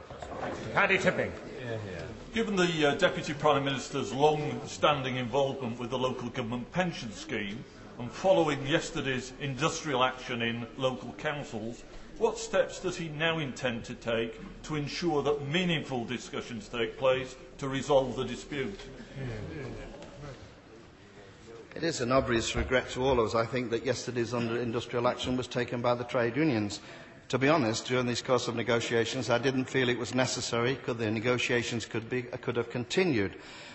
Paddy 0.73 0.99
Tipping. 0.99 1.33
Given 2.35 2.57
the 2.57 2.87
uh, 2.89 2.95
Deputy 2.97 3.33
Prime 3.33 3.65
Minister's 3.65 4.13
long-standing 4.13 5.17
involvement 5.17 5.79
with 5.79 5.91
the 5.91 5.99
local 5.99 6.29
government 6.31 6.71
pension 6.73 7.13
scheme, 7.13 7.65
and 7.99 8.11
following 8.11 8.67
yesterday's 8.67 9.33
industrial 9.41 10.03
action 10.03 10.43
in 10.43 10.67
local 10.77 11.13
councils, 11.15 11.83
what 12.19 12.39
steps 12.39 12.81
does 12.81 12.97
he 12.97 13.09
now 13.09 13.39
intend 13.39 13.85
to 13.85 13.95
take 13.95 14.41
to 14.65 14.77
ensure 14.77 15.23
that 15.23 15.49
meaningful 15.49 16.05
discussions 16.05 16.69
take 16.69 16.97
place 16.97 17.35
to 17.59 17.69
resolve 17.69 18.17
the 18.17 18.25
dispute? 18.25 18.79
It 21.75 21.83
is 21.83 22.01
an 22.01 22.13
obvious 22.13 22.55
regret 22.55 22.91
to 22.91 23.05
all 23.05 23.19
of 23.19 23.27
us, 23.27 23.35
I 23.35 23.45
think, 23.45 23.71
that 23.71 23.85
yesterday's 23.85 24.33
industrial 24.33 25.09
action 25.09 25.37
was 25.37 25.49
taken 25.49 25.83
by 25.83 25.97
the 25.97 26.05
trade 26.05 26.37
unions. 26.37 26.81
To 27.31 27.39
be 27.39 27.49
honest, 27.49 27.87
during 27.87 28.07
this 28.07 28.23
course 28.23 28.47
of 28.47 28.55
negotiations, 28.55 29.29
I 29.29 29.39
didn't 29.39 29.65
feel 29.65 29.89
it 29.89 29.99
was 29.99 30.15
necessary. 30.15 30.77
Could 30.77 30.99
the 30.99 31.11
negotiations 31.11 31.85
could, 31.85 32.09
be, 32.09 32.23
could 32.23 32.57
have 32.57 32.71
continued. 32.71 33.35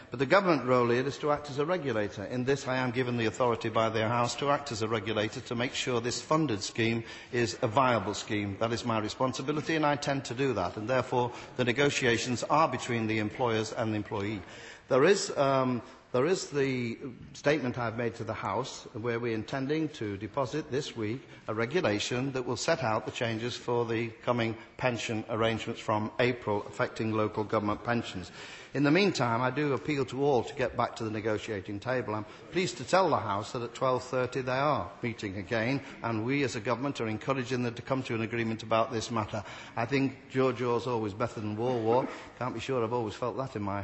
But 0.10 0.18
the 0.18 0.26
government 0.26 0.66
role 0.66 0.90
here 0.90 1.06
is 1.06 1.20
to 1.20 1.32
act 1.32 1.52
as 1.52 1.60
a 1.60 1.66
regulator. 1.66 2.24
In 2.24 2.44
this, 2.44 2.68
I 2.68 2.78
am 2.78 2.90
given 2.90 3.18
the 3.18 3.28
authority 3.28 3.70
by 3.70 3.90
the 3.90 4.08
House 4.08 4.34
to 4.38 4.50
act 4.50 4.72
as 4.72 4.82
a 4.82 4.88
regulator 4.88 5.40
to 5.42 5.56
make 5.56 5.76
sure 5.76 6.02
this 6.02 6.20
funded 6.20 6.64
scheme 6.64 7.04
is 7.32 7.58
a 7.62 7.68
viable 7.68 8.16
scheme. 8.16 8.58
That 8.60 8.74
is 8.74 8.86
my 8.86 8.98
responsibility, 9.00 9.76
and 9.76 9.86
I 9.86 9.92
intend 9.92 10.26
to 10.26 10.34
do 10.34 10.54
that. 10.54 10.78
And 10.78 10.88
therefore, 10.90 11.32
the 11.58 11.64
negotiations 11.64 12.44
are 12.50 12.68
between 12.68 13.06
the 13.06 13.20
employers 13.20 13.72
and 13.72 13.92
the 13.94 13.98
employee. 13.98 14.42
There 14.88 15.04
is 15.04 15.30
um, 15.38 15.84
There 16.12 16.26
is 16.26 16.48
the 16.48 16.98
statement 17.34 17.78
I've 17.78 17.96
made 17.96 18.16
to 18.16 18.24
the 18.24 18.34
House 18.34 18.88
where 18.94 19.20
we're 19.20 19.36
intending 19.36 19.90
to 19.90 20.18
deposit 20.18 20.72
this 20.72 20.98
week 20.98 21.22
a 21.48 21.54
regulation 21.54 22.32
that 22.32 22.48
will 22.48 22.58
set 22.58 22.84
out 22.84 23.06
the 23.06 23.12
changes 23.12 23.56
for 23.56 23.86
the 23.86 24.08
coming 24.26 24.56
pension 24.78 25.24
arrangements 25.30 25.80
from 25.80 26.10
April 26.20 26.66
affecting 26.68 27.12
local 27.12 27.44
government 27.44 27.84
pensions. 27.84 28.32
In 28.74 28.82
the 28.84 28.90
meantime, 28.90 29.44
I 29.44 29.52
do 29.52 29.74
appeal 29.74 30.04
to 30.06 30.24
all 30.24 30.44
to 30.44 30.56
get 30.56 30.76
back 30.76 30.96
to 30.96 31.04
the 31.04 31.12
negotiating 31.12 31.80
table. 31.80 32.16
I'm 32.16 32.26
pleased 32.52 32.78
to 32.78 32.84
tell 32.84 33.08
the 33.12 33.18
House 33.18 33.52
that 33.52 33.62
at 33.62 33.76
12.30 33.76 34.46
they 34.46 34.52
are 34.52 34.90
meeting 35.04 35.38
again, 35.38 35.80
and 36.02 36.26
we 36.26 36.44
as 36.44 36.56
a 36.56 36.60
government 36.60 37.00
are 37.02 37.08
encouraging 37.08 37.62
them 37.62 37.76
to 37.76 37.84
come 37.84 38.02
to 38.04 38.16
an 38.16 38.22
agreement 38.22 38.64
about 38.64 38.92
this 38.92 39.12
matter. 39.12 39.44
I 39.78 39.86
think 39.86 40.16
Giorgio's 40.32 40.88
always 40.88 41.14
better 41.14 41.40
than 41.40 41.56
War 41.56 41.80
War. 41.80 42.08
Can't 42.40 42.56
be 42.56 42.60
sure 42.60 42.84
I've 42.84 42.94
always 42.94 43.14
felt 43.14 43.38
that 43.38 43.56
in 43.56 43.62
my 43.62 43.84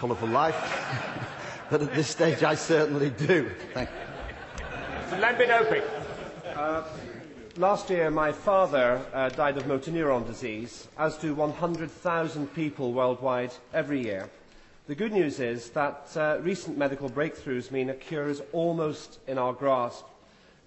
colourful 0.00 0.28
life. 0.28 0.56
but 1.70 1.82
at 1.82 1.94
this 1.94 2.08
stage, 2.08 2.42
I 2.42 2.54
certainly 2.54 3.10
do. 3.10 3.50
Thank 3.74 3.90
you. 3.90 3.96
Mr. 5.10 5.20
Uh, 6.56 6.84
last 7.58 7.90
year, 7.90 8.10
my 8.10 8.32
father 8.32 9.04
uh, 9.12 9.28
died 9.28 9.58
of 9.58 9.66
motor 9.66 9.90
neuron 9.90 10.26
disease, 10.26 10.88
as 10.96 11.18
do 11.18 11.34
100,000 11.34 12.54
people 12.54 12.94
worldwide 12.94 13.52
every 13.74 14.02
year. 14.02 14.30
The 14.86 14.94
good 14.94 15.12
news 15.12 15.38
is 15.38 15.68
that 15.70 16.08
uh, 16.16 16.38
recent 16.40 16.78
medical 16.78 17.10
breakthroughs 17.10 17.70
mean 17.70 17.90
a 17.90 17.94
cure 17.94 18.30
is 18.30 18.40
almost 18.52 19.18
in 19.26 19.36
our 19.36 19.52
grasp. 19.52 20.06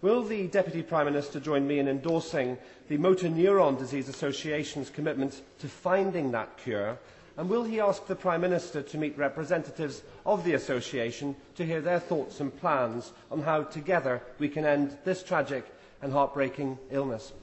Will 0.04 0.22
the 0.22 0.46
Deputy 0.46 0.84
Prime 0.84 1.06
Minister 1.06 1.40
join 1.40 1.66
me 1.66 1.80
in 1.80 1.88
endorsing 1.88 2.60
the 2.88 2.98
Motor 2.98 3.30
Neuron 3.30 3.80
Disease 3.80 4.10
Association's 4.10 4.92
commitment 4.92 5.42
to 5.58 5.68
finding 5.68 6.32
that 6.34 6.56
cure 6.58 7.00
and 7.38 7.50
will 7.50 7.63
he 7.63 7.80
ask 7.80 8.06
the 8.06 8.16
Prime 8.16 8.42
Minister 8.42 8.82
to 8.82 8.98
meet 8.98 9.18
representatives 9.18 10.04
of 10.25 10.44
the 10.44 10.54
Association 10.54 11.36
to 11.56 11.66
hear 11.66 11.82
their 11.82 12.00
thoughts 12.00 12.40
and 12.40 12.56
plans 12.60 13.12
on 13.32 13.42
how 13.42 13.63
together 13.63 14.22
we 14.40 14.48
can 14.48 14.66
end 14.66 14.98
this 15.04 15.24
tragic 15.24 15.66
and 16.02 16.12
heartbreaking 16.12 16.78
illness? 16.92 17.34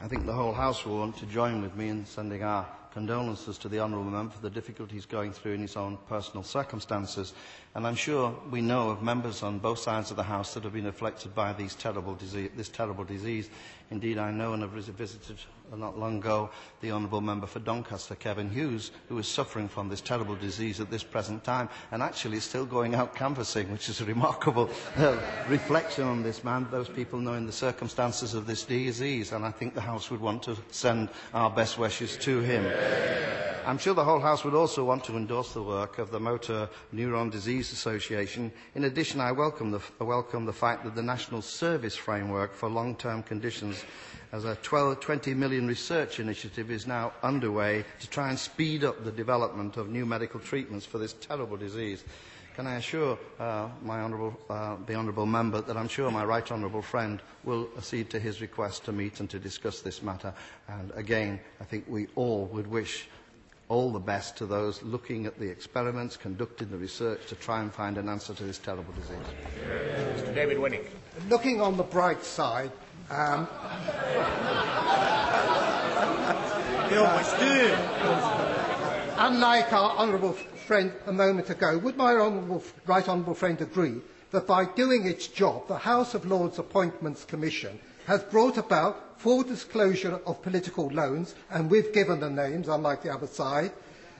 I 0.00 0.08
think 0.08 0.26
the 0.26 0.32
whole 0.34 0.52
House 0.52 0.84
will 0.84 0.98
want 0.98 1.16
to 1.18 1.26
join 1.26 1.62
with 1.62 1.74
me 1.74 1.88
in 1.88 2.04
sending 2.04 2.42
our 2.42 2.66
condolences 2.94 3.58
to 3.58 3.68
the 3.68 3.80
Honourable 3.80 4.10
Member 4.10 4.32
for 4.32 4.40
the 4.40 4.48
difficulties 4.48 5.04
going 5.04 5.32
through 5.32 5.54
in 5.54 5.60
his 5.60 5.76
own 5.76 5.98
personal 6.08 6.44
circumstances. 6.44 7.34
And 7.74 7.84
I'm 7.86 7.96
sure 7.96 8.32
we 8.52 8.60
know 8.60 8.90
of 8.90 9.02
members 9.02 9.42
on 9.42 9.58
both 9.58 9.80
sides 9.80 10.12
of 10.12 10.16
the 10.16 10.22
House 10.22 10.54
that 10.54 10.62
have 10.62 10.72
been 10.72 10.86
afflicted 10.86 11.34
by 11.34 11.52
terrible 11.52 12.14
disease, 12.14 12.50
this 12.56 12.68
terrible 12.68 13.02
disease. 13.02 13.50
Indeed, 13.90 14.16
I 14.18 14.30
know 14.30 14.52
and 14.52 14.62
have 14.62 14.70
visited 14.70 15.38
not 15.76 15.98
long 15.98 16.18
ago 16.18 16.50
the 16.80 16.92
Honourable 16.92 17.20
Member 17.20 17.46
for 17.46 17.58
Doncaster, 17.58 18.14
Kevin 18.14 18.48
Hughes, 18.48 18.92
who 19.08 19.18
is 19.18 19.26
suffering 19.26 19.68
from 19.68 19.88
this 19.88 20.00
terrible 20.00 20.36
disease 20.36 20.78
at 20.80 20.90
this 20.90 21.02
present 21.02 21.42
time 21.42 21.68
and 21.90 22.02
actually 22.02 22.36
is 22.36 22.44
still 22.44 22.64
going 22.64 22.94
out 22.94 23.14
canvassing, 23.14 23.70
which 23.72 23.88
is 23.88 24.00
a 24.00 24.04
remarkable 24.04 24.70
uh, 24.96 25.18
reflection 25.48 26.04
on 26.04 26.22
this 26.22 26.44
man, 26.44 26.68
those 26.70 26.88
people 26.88 27.18
knowing 27.18 27.46
the 27.46 27.52
circumstances 27.52 28.34
of 28.34 28.46
this 28.46 28.62
disease. 28.62 29.32
And 29.32 29.44
I 29.44 29.50
think 29.50 29.74
the 29.74 29.80
House 29.80 30.10
would 30.10 30.20
want 30.20 30.44
to 30.44 30.56
send 30.70 31.08
our 31.32 31.50
best 31.50 31.76
wishes 31.76 32.16
to 32.18 32.40
him. 32.40 32.64
I'm 33.66 33.78
sure 33.78 33.94
the 33.94 34.04
whole 34.04 34.20
House 34.20 34.44
would 34.44 34.54
also 34.54 34.84
want 34.84 35.04
to 35.04 35.16
endorse 35.16 35.54
the 35.54 35.62
work 35.62 35.98
of 35.98 36.10
the 36.10 36.20
Motor 36.20 36.68
Neuron 36.94 37.30
Disease 37.30 37.72
Association. 37.72 38.52
In 38.74 38.84
addition, 38.84 39.20
I 39.20 39.32
welcome 39.32 39.70
the, 39.70 39.80
welcome 39.98 40.44
the 40.44 40.52
fact 40.52 40.84
that 40.84 40.94
the 40.94 41.02
National 41.02 41.40
Service 41.40 41.96
Framework 41.96 42.54
for 42.54 42.68
Long-Term 42.68 43.22
Conditions 43.22 43.82
as 44.32 44.44
a 44.44 44.56
12, 44.56 45.00
20 45.00 45.32
million 45.32 45.66
research 45.66 46.20
initiative 46.20 46.70
is 46.70 46.86
now 46.86 47.14
underway 47.22 47.84
to 48.00 48.10
try 48.10 48.28
and 48.28 48.38
speed 48.38 48.84
up 48.84 49.02
the 49.02 49.10
development 49.12 49.78
of 49.78 49.88
new 49.88 50.04
medical 50.04 50.40
treatments 50.40 50.84
for 50.84 50.98
this 50.98 51.14
terrible 51.14 51.56
disease. 51.56 52.04
Can 52.54 52.68
I 52.68 52.76
assure 52.76 53.18
uh, 53.40 53.68
my 53.82 54.00
honourable, 54.00 54.38
uh, 54.48 54.76
the 54.86 54.94
honourable 54.94 55.26
member 55.26 55.60
that 55.60 55.76
I'm 55.76 55.88
sure 55.88 56.08
my 56.12 56.24
right 56.24 56.48
honourable 56.52 56.82
friend 56.82 57.20
will 57.42 57.68
accede 57.76 58.10
to 58.10 58.20
his 58.20 58.40
request 58.40 58.84
to 58.84 58.92
meet 58.92 59.18
and 59.18 59.28
to 59.30 59.40
discuss 59.40 59.80
this 59.80 60.02
matter. 60.02 60.32
And 60.68 60.92
again, 60.94 61.40
I 61.60 61.64
think 61.64 61.84
we 61.88 62.06
all 62.14 62.44
would 62.52 62.68
wish 62.68 63.08
all 63.68 63.90
the 63.90 63.98
best 63.98 64.36
to 64.36 64.46
those 64.46 64.80
looking 64.84 65.26
at 65.26 65.36
the 65.40 65.48
experiments, 65.48 66.16
conducting 66.16 66.70
the 66.70 66.76
research 66.76 67.26
to 67.26 67.34
try 67.34 67.60
and 67.60 67.72
find 67.74 67.98
an 67.98 68.08
answer 68.08 68.34
to 68.34 68.44
this 68.44 68.58
terrible 68.58 68.92
disease. 68.94 69.16
Mr. 70.22 70.32
David 70.32 70.58
Winnick. 70.58 70.86
Looking 71.28 71.60
on 71.60 71.76
the 71.76 71.82
bright 71.82 72.22
side, 72.24 72.70
um, 73.10 73.48
you 76.92 76.98
always 77.04 77.32
do. 77.32 77.74
Unlike 79.16 79.72
our 79.72 79.96
honourable 79.96 80.36
friend 80.64 80.92
a 81.06 81.12
moment 81.12 81.50
ago, 81.50 81.78
would 81.78 81.96
my 81.96 82.14
honourable, 82.14 82.62
right 82.86 83.08
honourable 83.08 83.34
friend 83.34 83.60
agree 83.60 84.00
that 84.30 84.46
by 84.46 84.64
doing 84.64 85.06
its 85.06 85.28
job, 85.28 85.68
the 85.68 85.78
House 85.78 86.14
of 86.14 86.26
Lords 86.26 86.58
Appointments 86.58 87.24
Commission 87.24 87.78
has 88.06 88.22
brought 88.24 88.58
about 88.58 89.20
full 89.20 89.42
disclosure 89.42 90.18
of 90.26 90.42
political 90.42 90.88
loans, 90.88 91.34
and 91.50 91.70
we've 91.70 91.92
given 91.92 92.20
the 92.20 92.30
names, 92.30 92.68
unlike 92.68 93.02
the 93.02 93.12
other 93.12 93.26
side, 93.26 93.70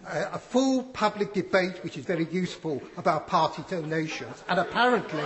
uh, 0.06 0.26
a 0.32 0.38
full 0.38 0.82
public 0.82 1.32
debate, 1.32 1.82
which 1.82 1.96
is 1.96 2.04
very 2.04 2.26
useful, 2.30 2.82
about 2.96 3.26
party 3.26 3.64
donations, 3.68 4.44
and 4.48 4.58
apparently 4.60 5.24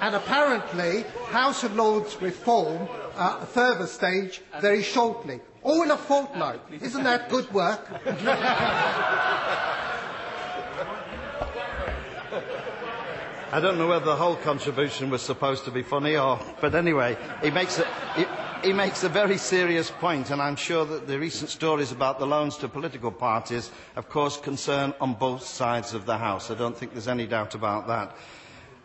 and 0.00 0.14
apparently 0.14 1.02
House 1.28 1.64
of 1.64 1.74
Lords 1.76 2.20
reform 2.20 2.88
uh, 3.16 3.38
a 3.42 3.46
further 3.46 3.86
stage 3.86 4.42
very 4.60 4.82
shortly. 4.82 5.40
All 5.62 5.82
in 5.82 5.90
a 5.90 5.96
fortnight. 5.96 6.60
Isn't 6.82 7.04
that 7.04 7.30
good 7.30 7.50
work? 7.54 7.88
I 13.54 13.60
don't 13.60 13.78
know 13.78 13.86
whether 13.86 14.06
the 14.06 14.16
whole 14.16 14.34
contribution 14.34 15.10
was 15.10 15.22
supposed 15.22 15.64
to 15.66 15.70
be 15.70 15.84
funny 15.84 16.16
or, 16.16 16.40
but 16.60 16.74
anyway, 16.74 17.16
he 17.40 17.52
makes 17.52 17.78
a, 17.78 17.86
he, 18.16 18.24
he 18.66 18.72
makes 18.72 19.04
a 19.04 19.08
very 19.08 19.38
serious 19.38 19.92
point, 19.92 20.32
and 20.32 20.42
I'm 20.42 20.56
sure 20.56 20.84
that 20.84 21.06
the 21.06 21.20
recent 21.20 21.50
stories 21.50 21.92
about 21.92 22.18
the 22.18 22.26
loans 22.26 22.56
to 22.56 22.68
political 22.68 23.12
parties, 23.12 23.70
of 23.94 24.08
course, 24.08 24.38
concern 24.38 24.92
on 25.00 25.14
both 25.14 25.44
sides 25.46 25.94
of 25.94 26.04
the 26.04 26.18
House. 26.18 26.50
I 26.50 26.54
don't 26.56 26.76
think 26.76 26.94
there's 26.94 27.06
any 27.06 27.28
doubt 27.28 27.54
about 27.54 27.86
that. 27.86 28.16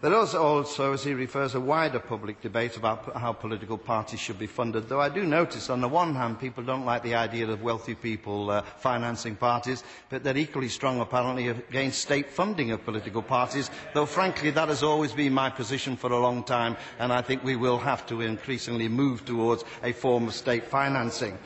There 0.02 0.14
is 0.22 0.34
also, 0.34 0.94
as 0.94 1.04
he 1.04 1.14
refers, 1.14 1.56
a 1.56 1.60
wider 1.60 2.00
public 2.00 2.40
debate 2.40 2.78
about 2.78 3.18
how 3.18 3.34
political 3.34 3.78
parties 3.78 4.22
should 4.22 4.40
be 4.40 4.48
funded, 4.48 4.88
though 4.88 5.02
I 5.02 5.10
do 5.10 5.26
notice 5.26 5.70
on 5.70 5.82
the 5.82 5.90
one 5.90 6.16
hand 6.16 6.40
people 6.40 6.64
don't 6.64 6.86
like 6.86 7.04
the 7.04 7.16
idea 7.16 7.50
of 7.50 7.62
wealthy 7.62 7.96
people 7.96 8.50
uh, 8.50 8.62
financing 8.78 9.36
parties, 9.36 9.84
but 10.10 10.24
they're 10.24 10.38
equally 10.38 10.70
strong 10.70 11.02
apparently 11.02 11.50
against 11.50 12.02
state 12.02 12.30
funding 12.30 12.72
of 12.72 12.86
political 12.86 13.22
parties, 13.22 13.70
though 13.94 14.06
frankly 14.06 14.52
that 14.52 14.70
has 14.70 14.84
always 14.84 15.12
been 15.12 15.34
my 15.34 15.50
position 15.50 15.98
for 15.98 16.14
a 16.14 16.20
long 16.20 16.46
time, 16.46 16.78
and 17.00 17.12
I 17.12 17.22
think 17.22 17.44
we 17.44 17.58
will 17.58 17.78
have 17.78 18.08
to 18.08 18.22
increasingly 18.22 18.88
move 18.88 19.26
towards 19.26 19.66
a 19.84 19.92
form 19.92 20.30
of 20.30 20.34
state 20.34 20.64
financing. 20.64 21.38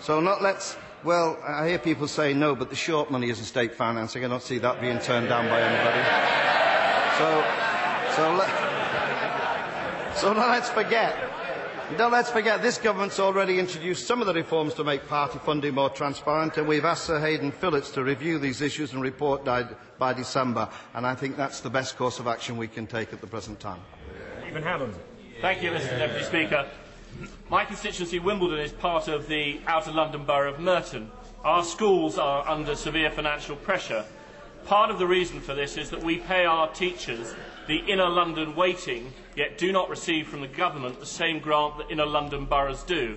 So 0.00 0.20
not 0.20 0.42
let's 0.42 0.76
well, 1.02 1.38
I 1.42 1.66
hear 1.66 1.78
people 1.78 2.06
say 2.06 2.34
no, 2.34 2.54
but 2.54 2.68
the 2.68 2.76
short 2.76 3.10
money 3.10 3.30
isn't 3.30 3.44
state 3.46 3.74
financing. 3.74 4.22
I 4.24 4.28
don't 4.28 4.42
see 4.42 4.58
that 4.58 4.80
being 4.82 5.00
turned 5.00 5.28
down 5.28 5.48
by 5.48 5.60
anybody. 5.60 6.42
So, 7.18 7.61
so, 8.16 8.34
let, 8.34 10.16
so 10.16 10.32
now 10.32 10.50
let's 10.50 10.68
forget. 10.70 11.16
Don't 11.96 12.12
let's 12.12 12.30
forget, 12.30 12.62
this 12.62 12.78
government's 12.78 13.20
already 13.20 13.58
introduced 13.58 14.06
some 14.06 14.22
of 14.22 14.26
the 14.26 14.32
reforms 14.32 14.72
to 14.74 14.84
make 14.84 15.06
party 15.06 15.38
funding 15.38 15.74
more 15.74 15.90
transparent, 15.90 16.56
and 16.56 16.66
we've 16.66 16.86
asked 16.86 17.04
Sir 17.04 17.20
Hayden 17.20 17.52
Phillips 17.52 17.90
to 17.90 18.02
review 18.02 18.38
these 18.38 18.62
issues 18.62 18.94
and 18.94 19.02
report 19.02 19.44
by 19.44 20.12
December. 20.14 20.70
And 20.94 21.06
I 21.06 21.14
think 21.14 21.36
that's 21.36 21.60
the 21.60 21.68
best 21.68 21.98
course 21.98 22.18
of 22.18 22.26
action 22.26 22.56
we 22.56 22.66
can 22.66 22.86
take 22.86 23.12
at 23.12 23.20
the 23.20 23.26
present 23.26 23.60
time. 23.60 23.80
Stephen 24.40 24.62
Hammond. 24.62 24.94
Thank 25.42 25.62
you, 25.62 25.70
Mr 25.70 25.98
Deputy 25.98 26.24
Speaker. 26.24 26.66
My 27.50 27.66
constituency, 27.66 28.18
Wimbledon, 28.18 28.60
is 28.60 28.72
part 28.72 29.08
of 29.08 29.28
the 29.28 29.60
Outer 29.66 29.92
London 29.92 30.24
Borough 30.24 30.54
of 30.54 30.60
Merton. 30.60 31.10
Our 31.44 31.62
schools 31.62 32.16
are 32.16 32.48
under 32.48 32.74
severe 32.74 33.10
financial 33.10 33.56
pressure. 33.56 34.04
Part 34.64 34.90
of 34.90 34.98
the 34.98 35.06
reason 35.06 35.40
for 35.40 35.54
this 35.54 35.76
is 35.76 35.90
that 35.90 36.02
we 36.02 36.18
pay 36.18 36.46
our 36.46 36.68
teachers 36.72 37.34
the 37.66 37.78
inner 37.78 38.08
London 38.08 38.54
weighting, 38.54 39.12
yet 39.36 39.58
do 39.58 39.72
not 39.72 39.88
receive 39.88 40.28
from 40.28 40.40
the 40.40 40.48
government 40.48 41.00
the 41.00 41.06
same 41.06 41.38
grant 41.38 41.78
that 41.78 41.90
inner 41.90 42.06
London 42.06 42.44
boroughs 42.44 42.82
do. 42.82 43.16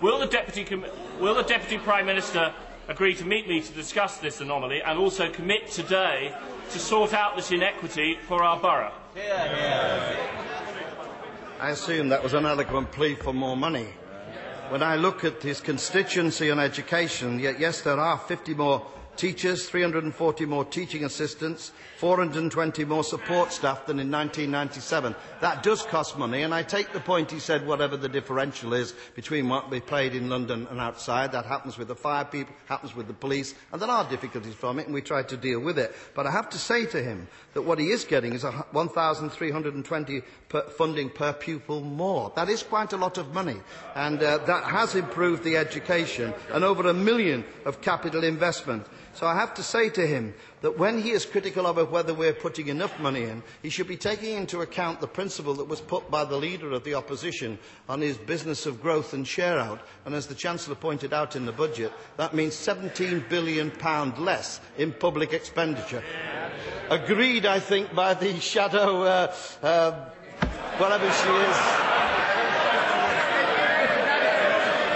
Will 0.00 0.18
the 0.18 0.26
Deputy, 0.26 0.64
Com- 0.64 0.86
will 1.20 1.34
the 1.34 1.42
Deputy 1.42 1.78
Prime 1.78 2.06
Minister 2.06 2.52
agree 2.88 3.14
to 3.14 3.24
meet 3.24 3.48
me 3.48 3.60
to 3.60 3.72
discuss 3.72 4.18
this 4.18 4.40
anomaly 4.40 4.82
and 4.82 4.98
also 4.98 5.30
commit 5.30 5.70
today 5.70 6.34
to 6.70 6.78
sort 6.78 7.12
out 7.14 7.36
this 7.36 7.50
inequity 7.52 8.18
for 8.26 8.42
our 8.42 8.58
borough? 8.58 8.92
I 11.60 11.70
assume 11.70 12.08
that 12.08 12.22
was 12.22 12.34
an 12.34 12.44
eloquent 12.46 12.90
plea 12.92 13.14
for 13.14 13.32
more 13.32 13.56
money. 13.56 13.88
When 14.70 14.82
I 14.82 14.96
look 14.96 15.24
at 15.24 15.42
his 15.42 15.60
constituency 15.60 16.50
on 16.50 16.58
education, 16.58 17.38
yet 17.38 17.60
yes, 17.60 17.82
there 17.82 17.98
are 18.00 18.18
50 18.18 18.54
more 18.54 18.84
teachers, 19.16 19.68
340 19.68 20.46
more 20.46 20.64
teaching 20.64 21.04
assistants, 21.04 21.72
420 21.98 22.84
more 22.84 23.04
support 23.04 23.52
staff 23.52 23.86
than 23.86 23.98
in 24.00 24.10
1997. 24.10 25.14
That 25.40 25.62
does 25.62 25.82
cost 25.82 26.18
money, 26.18 26.42
and 26.42 26.52
I 26.54 26.62
take 26.62 26.92
the 26.92 27.00
point 27.00 27.30
he 27.30 27.38
said, 27.38 27.66
whatever 27.66 27.96
the 27.96 28.08
differential 28.08 28.74
is 28.74 28.94
between 29.14 29.48
what 29.48 29.70
we 29.70 29.80
paid 29.80 30.14
in 30.14 30.28
London 30.28 30.66
and 30.70 30.80
outside, 30.80 31.32
that 31.32 31.46
happens 31.46 31.78
with 31.78 31.88
the 31.88 31.94
fire 31.94 32.24
people, 32.24 32.54
happens 32.66 32.94
with 32.94 33.06
the 33.06 33.14
police, 33.14 33.54
and 33.72 33.80
there 33.80 33.88
are 33.90 34.08
difficulties 34.08 34.54
from 34.54 34.78
it, 34.78 34.86
and 34.86 34.94
we 34.94 35.00
try 35.02 35.22
to 35.22 35.36
deal 35.36 35.60
with 35.60 35.78
it. 35.78 35.94
But 36.14 36.26
I 36.26 36.30
have 36.30 36.50
to 36.50 36.58
say 36.58 36.86
to 36.86 37.02
him 37.02 37.28
that 37.54 37.62
what 37.62 37.78
he 37.78 37.90
is 37.90 38.04
getting 38.04 38.32
is 38.32 38.44
1,320 38.44 40.22
per 40.48 40.62
funding 40.70 41.10
per 41.10 41.32
pupil 41.32 41.80
more. 41.80 42.32
That 42.36 42.48
is 42.48 42.62
quite 42.62 42.92
a 42.92 42.96
lot 42.96 43.18
of 43.18 43.32
money, 43.32 43.56
and 43.94 44.22
uh, 44.22 44.38
that 44.46 44.64
has 44.64 44.94
improved 44.94 45.44
the 45.44 45.56
education, 45.56 46.34
and 46.52 46.64
over 46.64 46.88
a 46.88 46.94
million 46.94 47.44
of 47.64 47.80
capital 47.80 48.24
investment. 48.24 48.86
So 49.14 49.26
I 49.28 49.34
have 49.36 49.54
to 49.54 49.62
say 49.62 49.90
to 49.90 50.04
him 50.06 50.34
that 50.62 50.76
when 50.76 51.00
he 51.00 51.10
is 51.12 51.24
critical 51.24 51.66
of 51.66 51.90
whether 51.92 52.12
we're 52.12 52.32
putting 52.32 52.66
enough 52.66 52.98
money 52.98 53.22
in, 53.22 53.42
he 53.62 53.70
should 53.70 53.86
be 53.86 53.96
taking 53.96 54.36
into 54.36 54.60
account 54.62 55.00
the 55.00 55.06
principle 55.06 55.54
that 55.54 55.68
was 55.68 55.80
put 55.80 56.10
by 56.10 56.24
the 56.24 56.36
leader 56.36 56.72
of 56.72 56.82
the 56.82 56.94
opposition 56.94 57.56
on 57.88 58.00
his 58.00 58.16
business 58.16 58.66
of 58.66 58.82
growth 58.82 59.12
and 59.14 59.26
share 59.26 59.58
out. 59.58 59.80
And 60.04 60.14
as 60.16 60.26
the 60.26 60.34
Chancellor 60.34 60.74
pointed 60.74 61.12
out 61.12 61.36
in 61.36 61.46
the 61.46 61.52
budget, 61.52 61.92
that 62.16 62.34
means 62.34 62.54
£17 62.54 63.28
billion 63.28 63.72
less 64.18 64.60
in 64.78 64.92
public 64.92 65.32
expenditure. 65.32 66.02
Agreed, 66.90 67.46
I 67.46 67.60
think, 67.60 67.94
by 67.94 68.14
the 68.14 68.38
shadow, 68.40 69.02
uh, 69.02 69.34
uh, 69.62 69.92
whatever 70.78 71.06
she 71.06 71.28
is. 71.28 71.56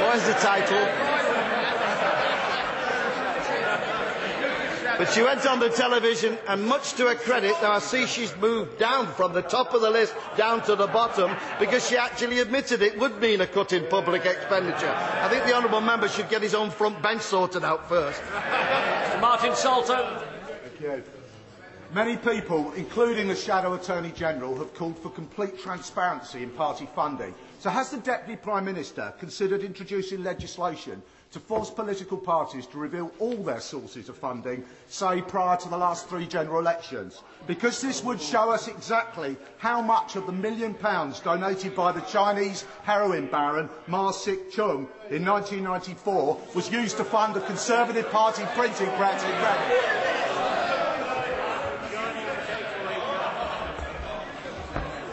What 0.03 0.17
is 0.17 0.27
the 0.27 0.35
title? 0.35 1.08
But 4.99 5.13
she 5.13 5.23
went 5.23 5.47
on 5.47 5.61
the 5.61 5.69
television, 5.71 6.37
and 6.49 6.65
much 6.67 6.95
to 6.95 7.07
her 7.07 7.15
credit, 7.15 7.55
now 7.63 7.71
I 7.71 7.79
see 7.79 8.05
she's 8.05 8.37
moved 8.39 8.81
down 8.81 9.07
from 9.15 9.33
the 9.33 9.43
top 9.43 9.73
of 9.73 9.81
the 9.81 9.91
list 9.91 10.13
down 10.37 10.61
to 10.65 10.75
the 10.75 10.89
bottom 10.89 11.37
because 11.61 11.89
she 11.89 11.97
actually 11.97 12.41
admitted 12.41 12.83
it 12.83 12.99
would 12.99 13.21
mean 13.21 13.41
a 13.41 13.47
cut 13.47 13.73
in 13.73 13.87
public 13.87 14.27
expenditure. 14.27 14.93
I 15.23 15.29
think 15.29 15.45
the 15.45 15.55
honourable 15.55 15.81
member 15.81 16.09
should 16.09 16.29
get 16.29 16.43
his 16.43 16.53
own 16.53 16.71
front 16.71 17.01
bench 17.01 17.23
sorted 17.23 17.63
out 17.63 17.89
first. 17.89 18.21
Mr. 18.23 19.21
Martin 19.21 19.55
Salter. 19.55 20.21
Thank 20.65 20.81
you. 20.81 21.03
Many 21.95 22.17
people, 22.17 22.73
including 22.73 23.29
the 23.29 23.37
Shadow 23.37 23.75
Attorney 23.75 24.11
General, 24.11 24.59
have 24.59 24.75
called 24.75 24.99
for 24.99 25.11
complete 25.11 25.59
transparency 25.61 26.43
in 26.43 26.51
party 26.51 26.89
funding. 26.95 27.35
So 27.61 27.71
has 27.71 27.91
the 27.91 27.99
Deputy 27.99 28.37
Prime 28.37 28.65
Minister 28.65 29.15
considered 29.19 29.63
introducing 29.63 30.23
legislation 30.25 31.01
to 31.31 31.39
force 31.39 31.69
political 31.71 32.17
parties 32.17 32.67
to 32.67 32.79
reveal 32.79 33.13
all 33.19 33.37
their 33.37 33.61
sources 33.61 34.09
of 34.09 34.17
funding, 34.17 34.65
say 34.89 35.21
prior 35.21 35.57
to 35.59 35.69
the 35.69 35.77
last 35.77 36.09
three 36.09 36.27
general 36.27 36.59
elections, 36.59 37.23
because 37.47 37.83
this 37.83 38.03
would 38.03 38.21
show 38.21 38.51
us 38.51 38.67
exactly 38.69 39.37
how 39.59 39.83
much 39.83 40.17
of 40.17 40.25
the 40.27 40.33
million 40.33 40.73
pounds 40.73 41.21
donated 41.21 41.75
by 41.77 41.93
the 41.93 42.01
Chinese 42.03 42.65
heroin 42.83 43.27
baron 43.27 43.69
Ma 43.89 44.11
Sik-chun 44.11 44.89
in 45.11 45.25
1994 45.25 46.41
was 46.55 46.71
used 46.73 46.97
to 46.97 47.05
fund 47.05 47.37
a 47.37 47.41
Conservative 47.47 48.09
Party 48.11 48.45
printing 48.55 48.89
press 48.97 49.23
in. 49.23 49.99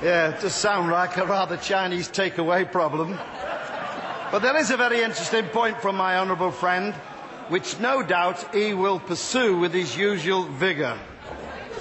Yeah, 0.04 0.30
it 0.36 0.39
does 0.41 0.54
sound 0.54 0.91
like 0.91 1.17
a 1.17 1.25
rather 1.25 1.58
Chinese 1.58 2.08
takeaway 2.10 2.71
problem. 2.71 3.17
But 4.32 4.42
there 4.42 4.58
is 4.58 4.72
a 4.72 4.78
very 4.78 5.02
interesting 5.02 5.46
point 5.46 5.80
from 5.82 5.96
my 5.96 6.18
honourable 6.18 6.52
friend, 6.52 6.94
which 7.50 7.80
no 7.80 8.02
doubt 8.04 8.54
he 8.54 8.74
will 8.74 9.00
pursue 9.00 9.58
with 9.58 9.74
his 9.74 9.96
usual 9.96 10.44
vigour. 10.44 10.98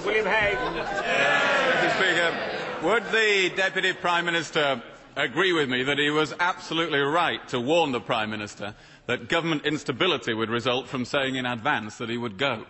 William 0.04 0.26
Hague. 0.26 0.58
Mr. 0.58 1.96
Speaker, 1.96 2.86
would 2.86 3.04
the 3.10 3.50
Deputy 3.56 3.92
Prime 3.94 4.26
Minister 4.26 4.82
agree 5.16 5.52
with 5.52 5.68
me 5.70 5.84
that 5.84 5.98
he 5.98 6.10
was 6.10 6.34
absolutely 6.38 6.98
right 7.00 7.46
to 7.48 7.58
warn 7.60 7.92
the 7.92 8.00
Prime 8.00 8.30
Minister 8.30 8.74
that 9.06 9.28
government 9.28 9.64
instability 9.64 10.34
would 10.34 10.50
result 10.50 10.88
from 10.88 11.04
saying 11.04 11.36
in 11.36 11.46
advance 11.46 11.96
that 11.96 12.10
he 12.10 12.18
would 12.18 12.36
go? 12.36 12.64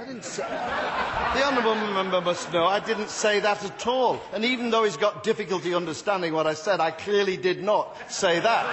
I 0.00 0.04
didn't 0.06 0.24
say. 0.24 0.44
The 0.44 1.44
honourable 1.44 1.74
member 1.74 2.22
must 2.22 2.50
know 2.54 2.64
I 2.64 2.80
didn't 2.80 3.10
say 3.10 3.38
that 3.40 3.62
at 3.62 3.86
all. 3.86 4.18
And 4.32 4.46
even 4.46 4.70
though 4.70 4.84
he's 4.84 4.96
got 4.96 5.22
difficulty 5.22 5.74
understanding 5.74 6.32
what 6.32 6.46
I 6.46 6.54
said, 6.54 6.80
I 6.80 6.90
clearly 6.90 7.36
did 7.36 7.62
not 7.62 7.94
say 8.10 8.40
that. 8.40 8.64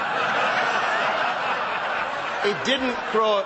it 2.46 2.63
didn't 2.66 2.96
grow. 3.12 3.46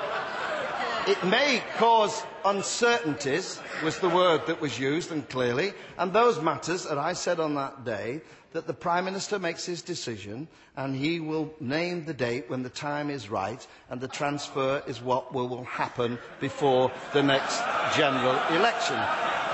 It 1.07 1.23
may 1.25 1.63
cause 1.77 2.21
uncertainties, 2.45 3.59
was 3.83 3.97
the 3.97 4.09
word 4.09 4.45
that 4.45 4.61
was 4.61 4.77
used, 4.77 5.11
and 5.11 5.27
clearly, 5.27 5.73
and 5.97 6.13
those 6.13 6.39
matters 6.39 6.83
that 6.83 6.99
I 6.99 7.13
said 7.13 7.39
on 7.39 7.55
that 7.55 7.83
day 7.83 8.21
that 8.53 8.67
the 8.67 8.73
Prime 8.73 9.05
Minister 9.05 9.39
makes 9.39 9.65
his 9.65 9.81
decision 9.81 10.47
and 10.75 10.95
he 10.95 11.19
will 11.19 11.53
name 11.59 12.05
the 12.05 12.13
date 12.13 12.49
when 12.49 12.63
the 12.63 12.69
time 12.69 13.09
is 13.09 13.29
right 13.29 13.65
and 13.89 14.01
the 14.01 14.07
transfer 14.07 14.83
is 14.87 15.01
what 15.01 15.33
will 15.33 15.63
happen 15.63 16.17
before 16.39 16.91
the 17.13 17.23
next 17.23 17.59
general 17.95 18.35
election. 18.55 18.95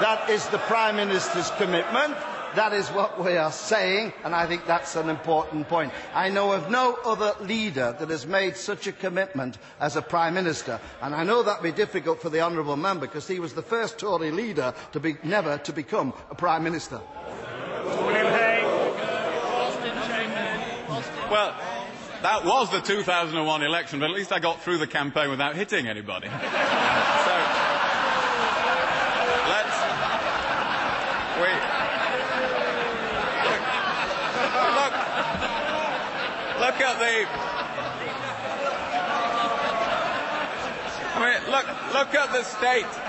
That 0.02 0.30
is 0.30 0.46
the 0.48 0.58
Prime 0.60 0.96
Minister's 0.96 1.52
commitment. 1.52 2.16
That 2.56 2.74
is 2.74 2.88
what 2.90 3.24
we 3.24 3.36
are 3.36 3.52
saying, 3.52 4.14
and 4.24 4.34
I 4.34 4.48
think 4.48 4.66
that's 4.66 4.96
an 4.96 5.10
important 5.10 5.68
point. 5.68 5.92
I 6.16 6.30
know 6.30 6.54
of 6.54 6.72
no 6.72 6.98
other 7.06 7.34
leader 7.42 7.96
that 8.00 8.10
has 8.10 8.26
made 8.26 8.56
such 8.56 8.88
a 8.88 8.92
commitment 8.94 9.58
as 9.80 9.96
a 9.96 10.02
Prime 10.02 10.34
Minister, 10.34 10.80
and 11.02 11.14
I 11.14 11.24
know 11.24 11.44
that 11.44 11.58
will 11.62 11.72
be 11.72 11.76
difficult 11.76 12.22
for 12.22 12.30
the 12.30 12.40
Honourable 12.42 12.78
Member 12.78 13.06
because 13.06 13.28
he 13.28 13.40
was 13.40 13.54
the 13.54 13.62
first 13.62 14.00
Tory 14.00 14.32
leader 14.32 14.74
to 14.94 15.00
be, 15.00 15.18
never 15.24 15.58
to 15.60 15.74
become 15.74 16.14
a 16.32 16.36
Prime 16.36 16.64
Minister. 16.64 17.00
William 17.86 18.28
Hague. 18.28 18.58
Well, 21.30 21.56
that 22.22 22.46
was 22.46 22.72
the 22.72 22.82
2001 22.82 23.64
election, 23.64 24.00
but 24.00 24.10
at 24.10 24.16
least 24.16 24.32
I 24.32 24.40
got 24.40 24.62
through 24.62 24.80
the 24.80 24.88
campaign 24.88 25.30
without 25.30 25.56
hitting 25.56 25.88
anybody. 25.88 26.28
so, 26.30 26.34
let's. 29.50 29.78
We. 31.38 31.50
Look, 34.78 34.94
look 36.60 36.82
at 36.82 36.98
the. 37.00 37.28
I 41.14 41.20
mean, 41.20 41.52
look, 41.52 41.68
look 41.94 42.14
at 42.16 42.32
the 42.32 42.44
state 42.44 43.07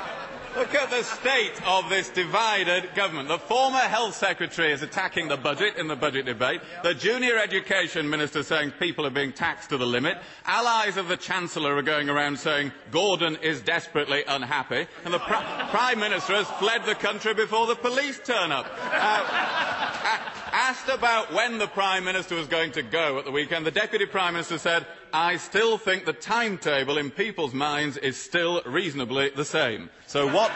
Look 0.56 0.74
at 0.74 0.90
the 0.90 1.02
state 1.02 1.52
of 1.66 1.88
this 1.88 2.08
divided 2.08 2.94
government. 2.94 3.28
The 3.28 3.38
former 3.38 3.78
health 3.78 4.14
secretary 4.14 4.72
is 4.72 4.82
attacking 4.82 5.28
the 5.28 5.37
budget 5.37 5.76
in 5.76 5.88
the 5.88 5.96
budget 5.96 6.26
debate. 6.26 6.61
The 6.82 6.94
junior 6.94 7.38
education 7.38 8.08
minister 8.08 8.42
saying 8.42 8.72
people 8.72 9.06
are 9.06 9.11
being 9.11 9.32
taxed 9.32 9.70
to 9.70 9.76
the 9.76 9.87
limit. 9.87 10.18
Allies 10.46 10.96
of 10.96 11.08
the 11.08 11.16
chancellor 11.16 11.76
are 11.76 11.82
going 11.82 12.08
around 12.08 12.38
saying 12.38 12.72
Gordon 12.90 13.37
is 13.37 13.61
desperately 13.61 14.24
unhappy. 14.26 14.87
And 15.04 15.14
the 15.14 15.18
prime 15.18 16.00
minister 16.00 16.34
has 16.34 16.48
fled 16.58 16.84
the 16.87 16.94
country 16.94 17.34
before 17.34 17.66
the 17.66 17.76
police 17.76 18.20
turn 18.24 18.50
up. 18.50 18.66
Uh, 18.90 20.18
asked 20.59 20.88
about 20.88 21.33
when 21.33 21.59
the 21.59 21.68
prime 21.68 22.03
minister 22.05 22.35
was 22.35 22.49
going 22.49 22.73
to 22.73 22.83
go 22.83 23.16
at 23.21 23.25
the 23.25 23.31
weekend, 23.31 23.64
the 23.64 23.71
deputy 23.71 24.07
prime 24.07 24.33
minister 24.33 24.59
said, 24.59 24.85
I 25.12 25.37
still 25.37 25.79
think 25.79 26.05
the 26.05 26.12
timetable 26.12 26.99
in 26.99 27.12
people's 27.12 27.55
minds 27.55 27.97
is 27.97 28.16
still 28.16 28.61
reasonably 28.66 29.31
the 29.31 29.44
same. 29.44 29.88
So 30.09 30.27
what, 30.27 30.51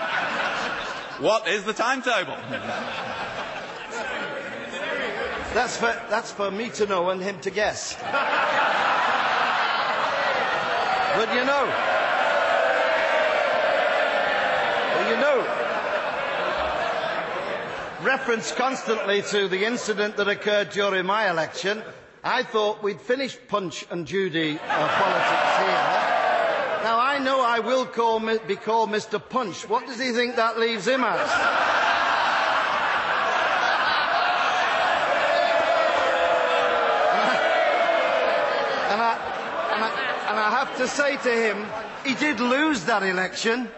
what 1.20 1.46
is 1.46 1.62
the 1.62 1.72
timetable? 1.72 2.34
That's 5.54 5.76
for, 5.76 5.94
that's 6.10 6.32
for 6.32 6.50
me 6.50 6.70
to 6.70 6.86
know 6.86 7.10
and 7.10 7.22
him 7.22 7.38
to 7.40 7.50
guess. 7.50 7.94
but 7.94 8.08
you 11.32 11.44
know, 11.44 11.66
well, 14.96 15.10
you 15.10 15.16
know, 15.16 15.51
reference 18.02 18.52
constantly 18.52 19.22
to 19.22 19.48
the 19.48 19.64
incident 19.64 20.16
that 20.16 20.28
occurred 20.28 20.70
during 20.70 21.06
my 21.06 21.30
election. 21.30 21.82
I 22.24 22.42
thought 22.42 22.82
we'd 22.82 23.00
finished 23.00 23.38
Punch 23.48 23.84
and 23.90 24.06
Judy 24.06 24.58
uh, 24.58 24.88
politics 24.88 25.58
here. 25.58 26.12
Now, 26.82 26.98
I 26.98 27.18
know 27.22 27.44
I 27.44 27.60
will 27.60 27.86
call, 27.86 28.18
be 28.20 28.56
called 28.56 28.90
Mr. 28.90 29.20
Punch. 29.20 29.68
What 29.68 29.86
does 29.86 30.00
he 30.00 30.12
think 30.12 30.36
that 30.36 30.58
leaves 30.58 30.86
him 30.86 31.04
as? 31.04 31.30
And 40.32 40.40
I 40.40 40.48
have 40.48 40.74
to 40.78 40.88
say 40.88 41.18
to 41.18 41.30
him, 41.30 41.66
he 42.06 42.14
did 42.14 42.40
lose 42.40 42.86
that 42.86 43.02
election, 43.02 43.68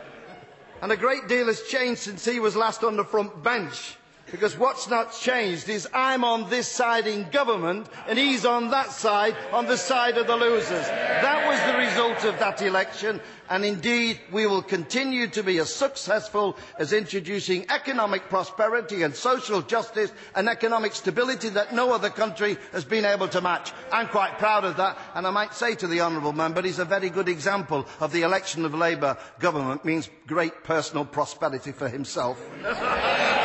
and 0.81 0.93
a 0.93 0.97
great 0.97 1.27
deal 1.27 1.47
has 1.47 1.63
changed 1.63 2.03
since 2.03 2.25
he 2.25 2.39
was 2.39 2.55
last 2.55 2.85
on 2.85 2.97
the 2.97 3.05
front 3.05 3.43
bench. 3.43 3.97
Because 4.35 4.59
what's 4.59 4.89
not 4.91 5.13
changed 5.13 5.69
is 5.69 5.87
I'm 5.95 6.25
on 6.25 6.51
this 6.51 6.67
side 6.67 7.07
in 7.07 7.31
government 7.31 7.87
and 8.09 8.19
he's 8.19 8.45
on 8.45 8.69
that 8.73 8.91
side, 8.91 9.37
on 9.53 9.67
the 9.67 9.77
side 9.77 10.19
of 10.19 10.27
the 10.27 10.35
losers. 10.37 10.89
That 10.89 11.47
was 11.47 11.61
the 11.73 11.79
result 11.79 12.25
of 12.25 12.41
that 12.41 12.61
election 12.61 13.21
and 13.49 13.65
indeed 13.65 14.19
we 14.33 14.49
will 14.49 14.61
continue 14.61 15.29
to 15.29 15.45
be 15.45 15.59
as 15.59 15.73
successful 15.73 16.57
as 16.81 16.93
introducing 16.93 17.65
economic 17.71 18.29
prosperity 18.29 19.05
and 19.05 19.15
social 19.15 19.63
justice 19.63 20.11
and 20.35 20.49
economic 20.49 20.97
stability 20.97 21.51
that 21.51 21.73
no 21.73 21.93
other 21.93 22.11
country 22.11 22.57
has 22.73 22.85
been 22.85 23.05
able 23.05 23.29
to 23.29 23.41
match. 23.41 23.71
I'm 23.93 24.09
quite 24.09 24.39
proud 24.39 24.65
of 24.65 24.77
that 24.79 24.99
and 25.15 25.29
I 25.29 25.31
might 25.31 25.55
say 25.55 25.77
to 25.77 25.87
the 25.87 26.01
honourable 26.01 26.33
member 26.33 26.61
he's 26.61 26.81
a 26.81 26.85
very 26.85 27.09
good 27.09 27.29
example 27.29 27.87
of 28.01 28.11
the 28.11 28.23
election 28.23 28.65
of 28.65 28.75
Labour 28.75 29.17
government 29.39 29.85
means 29.85 30.11
great 30.27 30.65
personal 30.65 31.05
prosperity 31.05 31.71
for 31.71 31.89
himself. 31.89 32.45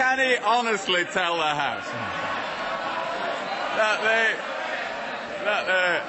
Can 0.00 0.18
he 0.18 0.36
honestly 0.38 1.04
tell 1.04 1.36
the 1.36 1.42
House 1.42 1.84
that 3.76 4.00
the, 4.00 5.44
that 5.44 6.02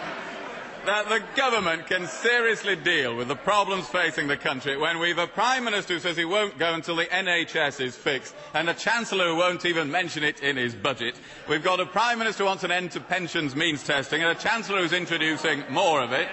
that 0.85 1.09
the 1.09 1.21
government 1.35 1.87
can 1.87 2.07
seriously 2.07 2.77
deal 2.77 3.17
with 3.17 3.27
the 3.27 3.35
problems 3.35 3.85
facing 3.89 4.29
the 4.29 4.37
country 4.37 4.77
when 4.77 4.97
we've 4.99 5.17
a 5.17 5.27
Prime 5.27 5.65
Minister 5.65 5.95
who 5.95 5.99
says 5.99 6.15
he 6.15 6.23
won't 6.23 6.57
go 6.57 6.73
until 6.73 6.95
the 6.95 7.03
NHS 7.03 7.81
is 7.81 7.97
fixed 7.97 8.33
and 8.53 8.69
a 8.69 8.73
Chancellor 8.73 9.25
who 9.27 9.35
won't 9.35 9.65
even 9.65 9.91
mention 9.91 10.23
it 10.23 10.41
in 10.41 10.55
his 10.55 10.73
budget. 10.73 11.15
We've 11.49 11.61
got 11.61 11.81
a 11.81 11.85
Prime 11.85 12.17
Minister 12.17 12.43
who 12.43 12.47
wants 12.47 12.63
an 12.63 12.71
end 12.71 12.91
to 12.91 13.01
pensions 13.01 13.57
means 13.57 13.83
testing 13.83 14.21
and 14.23 14.31
a 14.31 14.41
Chancellor 14.41 14.79
who's 14.79 14.93
introducing 14.93 15.65
more 15.69 16.01
of 16.01 16.13
it. 16.13 16.29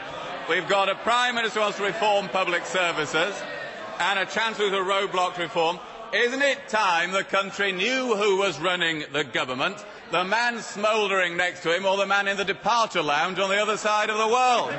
We've 0.48 0.68
got 0.68 0.88
a 0.88 0.94
Prime 0.94 1.34
Minister 1.34 1.58
who 1.58 1.64
wants 1.64 1.78
to 1.78 1.84
reform 1.84 2.28
public 2.28 2.64
services 2.66 3.34
and 3.98 4.20
a 4.20 4.26
Chancellor 4.26 4.70
who's 4.70 4.78
a 4.78 4.80
roadblock 4.80 5.36
reform. 5.38 5.80
Isn't 6.12 6.40
it 6.42 6.68
time 6.68 7.12
the 7.12 7.22
country 7.24 7.70
knew 7.72 8.16
who 8.16 8.38
was 8.38 8.58
running 8.58 9.04
the 9.12 9.24
government, 9.24 9.76
the 10.10 10.24
man 10.24 10.60
smouldering 10.60 11.36
next 11.36 11.62
to 11.64 11.74
him 11.76 11.84
or 11.84 11.98
the 11.98 12.06
man 12.06 12.28
in 12.28 12.36
the 12.38 12.44
departure 12.44 13.02
lounge 13.02 13.38
on 13.38 13.50
the 13.50 13.60
other 13.60 13.76
side 13.76 14.08
of 14.08 14.16
the 14.16 14.26
world? 14.26 14.70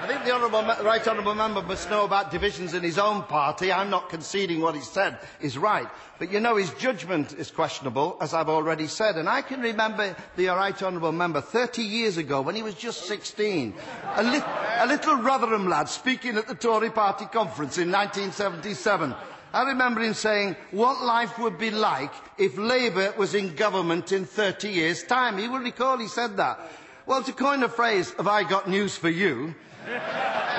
I 0.00 0.06
think 0.06 0.24
the 0.24 0.32
honourable, 0.32 0.62
right 0.84 1.06
honourable 1.06 1.34
member 1.34 1.62
must 1.62 1.88
know 1.90 2.04
about 2.04 2.30
divisions 2.30 2.74
in 2.74 2.82
his 2.82 2.98
own 2.98 3.22
party. 3.24 3.72
I'm 3.72 3.90
not 3.90 4.10
conceding 4.10 4.60
what 4.60 4.74
he 4.74 4.80
said 4.80 5.18
is 5.40 5.56
right. 5.56 5.88
But 6.18 6.32
you 6.32 6.40
know, 6.40 6.56
his 6.56 6.70
judgment 6.74 7.32
is 7.34 7.50
questionable, 7.50 8.16
as 8.20 8.32
I've 8.34 8.48
already 8.48 8.86
said. 8.86 9.16
And 9.16 9.28
I 9.28 9.42
can 9.42 9.60
remember 9.60 10.14
the 10.36 10.48
uh, 10.50 10.56
right 10.56 10.82
honourable 10.82 11.12
member 11.12 11.40
30 11.40 11.82
years 11.82 12.16
ago 12.16 12.40
when 12.42 12.54
he 12.56 12.62
was 12.62 12.74
just 12.74 13.06
16. 13.06 13.74
A, 14.16 14.22
li 14.22 14.40
a 14.78 14.86
little 14.86 15.16
Rotherham 15.16 15.68
lad 15.68 15.88
speaking 15.88 16.36
at 16.36 16.46
the 16.46 16.54
Tory 16.54 16.90
party 16.90 17.26
conference 17.26 17.78
in 17.78 17.90
1977. 17.90 19.14
I 19.52 19.62
remember 19.62 20.00
him 20.00 20.14
saying 20.14 20.56
what 20.70 21.02
life 21.02 21.38
would 21.38 21.58
be 21.58 21.70
like 21.70 22.12
if 22.36 22.58
Labour 22.58 23.14
was 23.16 23.34
in 23.34 23.54
government 23.54 24.12
in 24.12 24.24
30 24.24 24.68
years' 24.68 25.02
time. 25.02 25.38
He 25.38 25.48
will 25.48 25.60
recall 25.60 25.98
he 25.98 26.08
said 26.08 26.36
that. 26.36 26.60
Well, 27.06 27.22
to 27.22 27.32
coin 27.32 27.62
a 27.62 27.68
phrase, 27.68 28.12
have 28.18 28.28
I 28.28 28.44
got 28.44 28.68
news 28.68 28.96
for 28.96 29.08
you? 29.08 29.54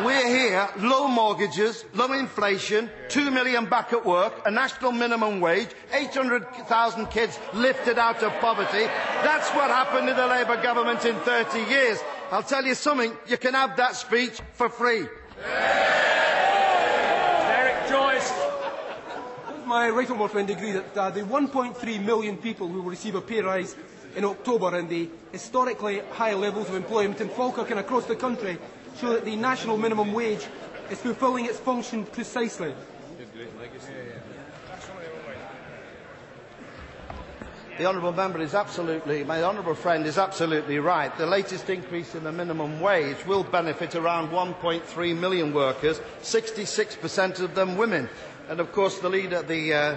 We're 0.03 0.27
here, 0.27 0.67
low 0.79 1.07
mortgages, 1.07 1.85
low 1.93 2.13
inflation, 2.13 2.89
two 3.09 3.29
million 3.29 3.65
back 3.65 3.93
at 3.93 4.03
work, 4.03 4.33
a 4.47 4.51
national 4.51 4.91
minimum 4.91 5.41
wage, 5.41 5.69
800,000 5.93 7.05
kids 7.07 7.37
lifted 7.53 7.99
out 7.99 8.23
of 8.23 8.31
poverty. 8.39 8.85
That's 9.21 9.49
what 9.49 9.69
happened 9.69 10.09
in 10.09 10.15
the 10.15 10.25
Labour 10.25 10.61
government 10.63 11.05
in 11.05 11.15
30 11.17 11.59
years. 11.69 11.99
I'll 12.31 12.41
tell 12.41 12.65
you 12.65 12.75
something, 12.75 13.11
you 13.27 13.37
can 13.37 13.53
have 13.53 13.77
that 13.77 13.95
speech 13.95 14.39
for 14.53 14.69
free. 14.69 15.05
Derek 15.43 15.98
my 19.69 19.87
right 19.87 20.07
honourable 20.07 20.27
friend 20.27 20.49
agree 20.49 20.71
that 20.71 20.97
uh, 20.97 21.11
the 21.11 21.21
1.3 21.21 22.03
million 22.03 22.37
people 22.37 22.67
who 22.67 22.81
will 22.81 22.89
receive 22.89 23.13
a 23.13 23.21
pay 23.21 23.39
rise 23.39 23.75
in 24.15 24.25
October 24.25 24.75
and 24.75 24.89
the 24.89 25.07
historically 25.31 25.99
high 26.13 26.33
levels 26.33 26.67
of 26.69 26.73
employment 26.73 27.21
in 27.21 27.29
Falkirk 27.29 27.69
and 27.69 27.79
across 27.79 28.05
the 28.05 28.15
country 28.15 28.57
show 28.99 29.13
that 29.13 29.25
the 29.25 29.35
national 29.35 29.77
minimum 29.77 30.11
wage 30.11 30.47
is 30.89 30.99
fulfilling 30.99 31.45
its 31.45 31.59
function 31.59 32.03
precisely. 32.03 32.73
The 37.77 37.85
honourable 37.85 38.11
member 38.11 38.41
is 38.41 38.55
absolutely, 38.55 39.23
my 39.23 39.43
honourable 39.43 39.75
friend 39.75 40.05
is 40.07 40.17
absolutely 40.17 40.79
right. 40.79 41.15
The 41.15 41.27
latest 41.27 41.69
increase 41.69 42.15
in 42.15 42.23
the 42.23 42.31
minimum 42.31 42.81
wage 42.81 43.23
will 43.27 43.43
benefit 43.43 43.93
around 43.93 44.31
1.3 44.31 45.17
million 45.17 45.53
workers, 45.53 46.01
66% 46.23 47.39
of 47.39 47.53
them 47.53 47.77
women. 47.77 48.09
And 48.49 48.59
of 48.59 48.71
course, 48.71 48.97
the 48.97 49.09
leader, 49.09 49.43
the, 49.43 49.73
uh, 49.73 49.95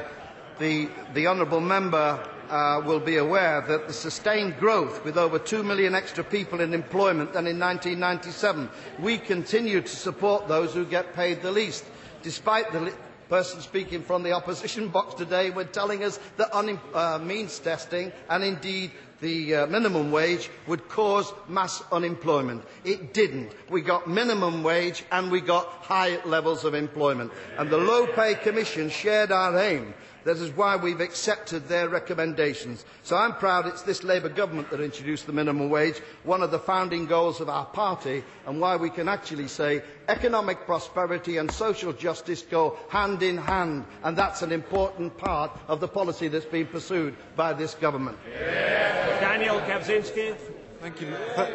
the, 0.58 0.90
the 1.14 1.26
honourable 1.26 1.60
member 1.62 2.22
uh, 2.50 2.82
will 2.84 3.00
be 3.00 3.16
aware 3.16 3.62
that 3.62 3.86
the 3.86 3.94
sustained 3.94 4.58
growth 4.58 5.02
with 5.06 5.16
over 5.16 5.38
2 5.38 5.62
million 5.62 5.94
extra 5.94 6.22
people 6.22 6.60
in 6.60 6.74
employment 6.74 7.32
than 7.32 7.46
in 7.46 7.58
1997, 7.58 8.68
we 9.00 9.16
continue 9.16 9.80
to 9.80 9.88
support 9.96 10.48
those 10.48 10.74
who 10.74 10.84
get 10.84 11.14
paid 11.14 11.40
the 11.40 11.50
least. 11.50 11.82
Despite 12.22 12.70
the 12.72 12.92
person 13.32 13.62
speaking 13.62 14.02
from 14.02 14.22
the 14.22 14.32
opposition 14.32 14.88
box 14.88 15.14
today 15.14 15.48
were 15.48 15.64
telling 15.64 16.04
us 16.04 16.18
that 16.36 16.54
un- 16.54 16.78
uh, 16.92 17.18
means 17.18 17.58
testing 17.60 18.12
and 18.28 18.44
indeed 18.44 18.90
the 19.22 19.54
uh, 19.54 19.66
minimum 19.68 20.12
wage 20.12 20.50
would 20.66 20.86
cause 20.90 21.32
mass 21.48 21.82
unemployment. 21.90 22.62
It 22.84 23.14
didn't. 23.14 23.52
We 23.70 23.80
got 23.80 24.06
minimum 24.06 24.62
wage 24.62 25.02
and 25.10 25.30
we 25.30 25.40
got 25.40 25.64
high 25.80 26.22
levels 26.26 26.64
of 26.66 26.74
employment. 26.74 27.32
And 27.56 27.70
the 27.70 27.78
Low 27.78 28.06
Pay 28.06 28.34
Commission 28.34 28.90
shared 28.90 29.32
our 29.32 29.58
aim 29.58 29.94
that 30.24 30.36
is 30.36 30.50
why 30.56 30.76
we've 30.76 31.00
accepted 31.00 31.68
their 31.68 31.88
recommendations. 31.88 32.84
So 33.02 33.16
I'm 33.16 33.34
proud 33.34 33.66
it's 33.66 33.82
this 33.82 34.02
Labour 34.04 34.28
government 34.28 34.70
that 34.70 34.80
introduced 34.80 35.26
the 35.26 35.32
minimum 35.32 35.70
wage, 35.70 36.00
one 36.24 36.42
of 36.42 36.50
the 36.50 36.58
founding 36.58 37.06
goals 37.06 37.40
of 37.40 37.48
our 37.48 37.66
party, 37.66 38.22
and 38.46 38.60
why 38.60 38.76
we 38.76 38.90
can 38.90 39.08
actually 39.08 39.48
say 39.48 39.82
economic 40.08 40.64
prosperity 40.66 41.36
and 41.38 41.50
social 41.50 41.92
justice 41.92 42.42
go 42.42 42.76
hand 42.88 43.22
in 43.22 43.36
hand, 43.36 43.84
and 44.04 44.16
that's 44.16 44.42
an 44.42 44.52
important 44.52 45.16
part 45.18 45.50
of 45.68 45.80
the 45.80 45.88
policy 45.88 46.28
that's 46.28 46.44
been 46.44 46.66
pursued 46.66 47.14
by 47.36 47.52
this 47.52 47.74
government. 47.74 48.18
Yeah. 48.30 49.20
Daniel 49.20 49.60
Kawczynski. 49.60 50.34
Thank 50.80 51.00
you. 51.00 51.06
Th 51.36 51.48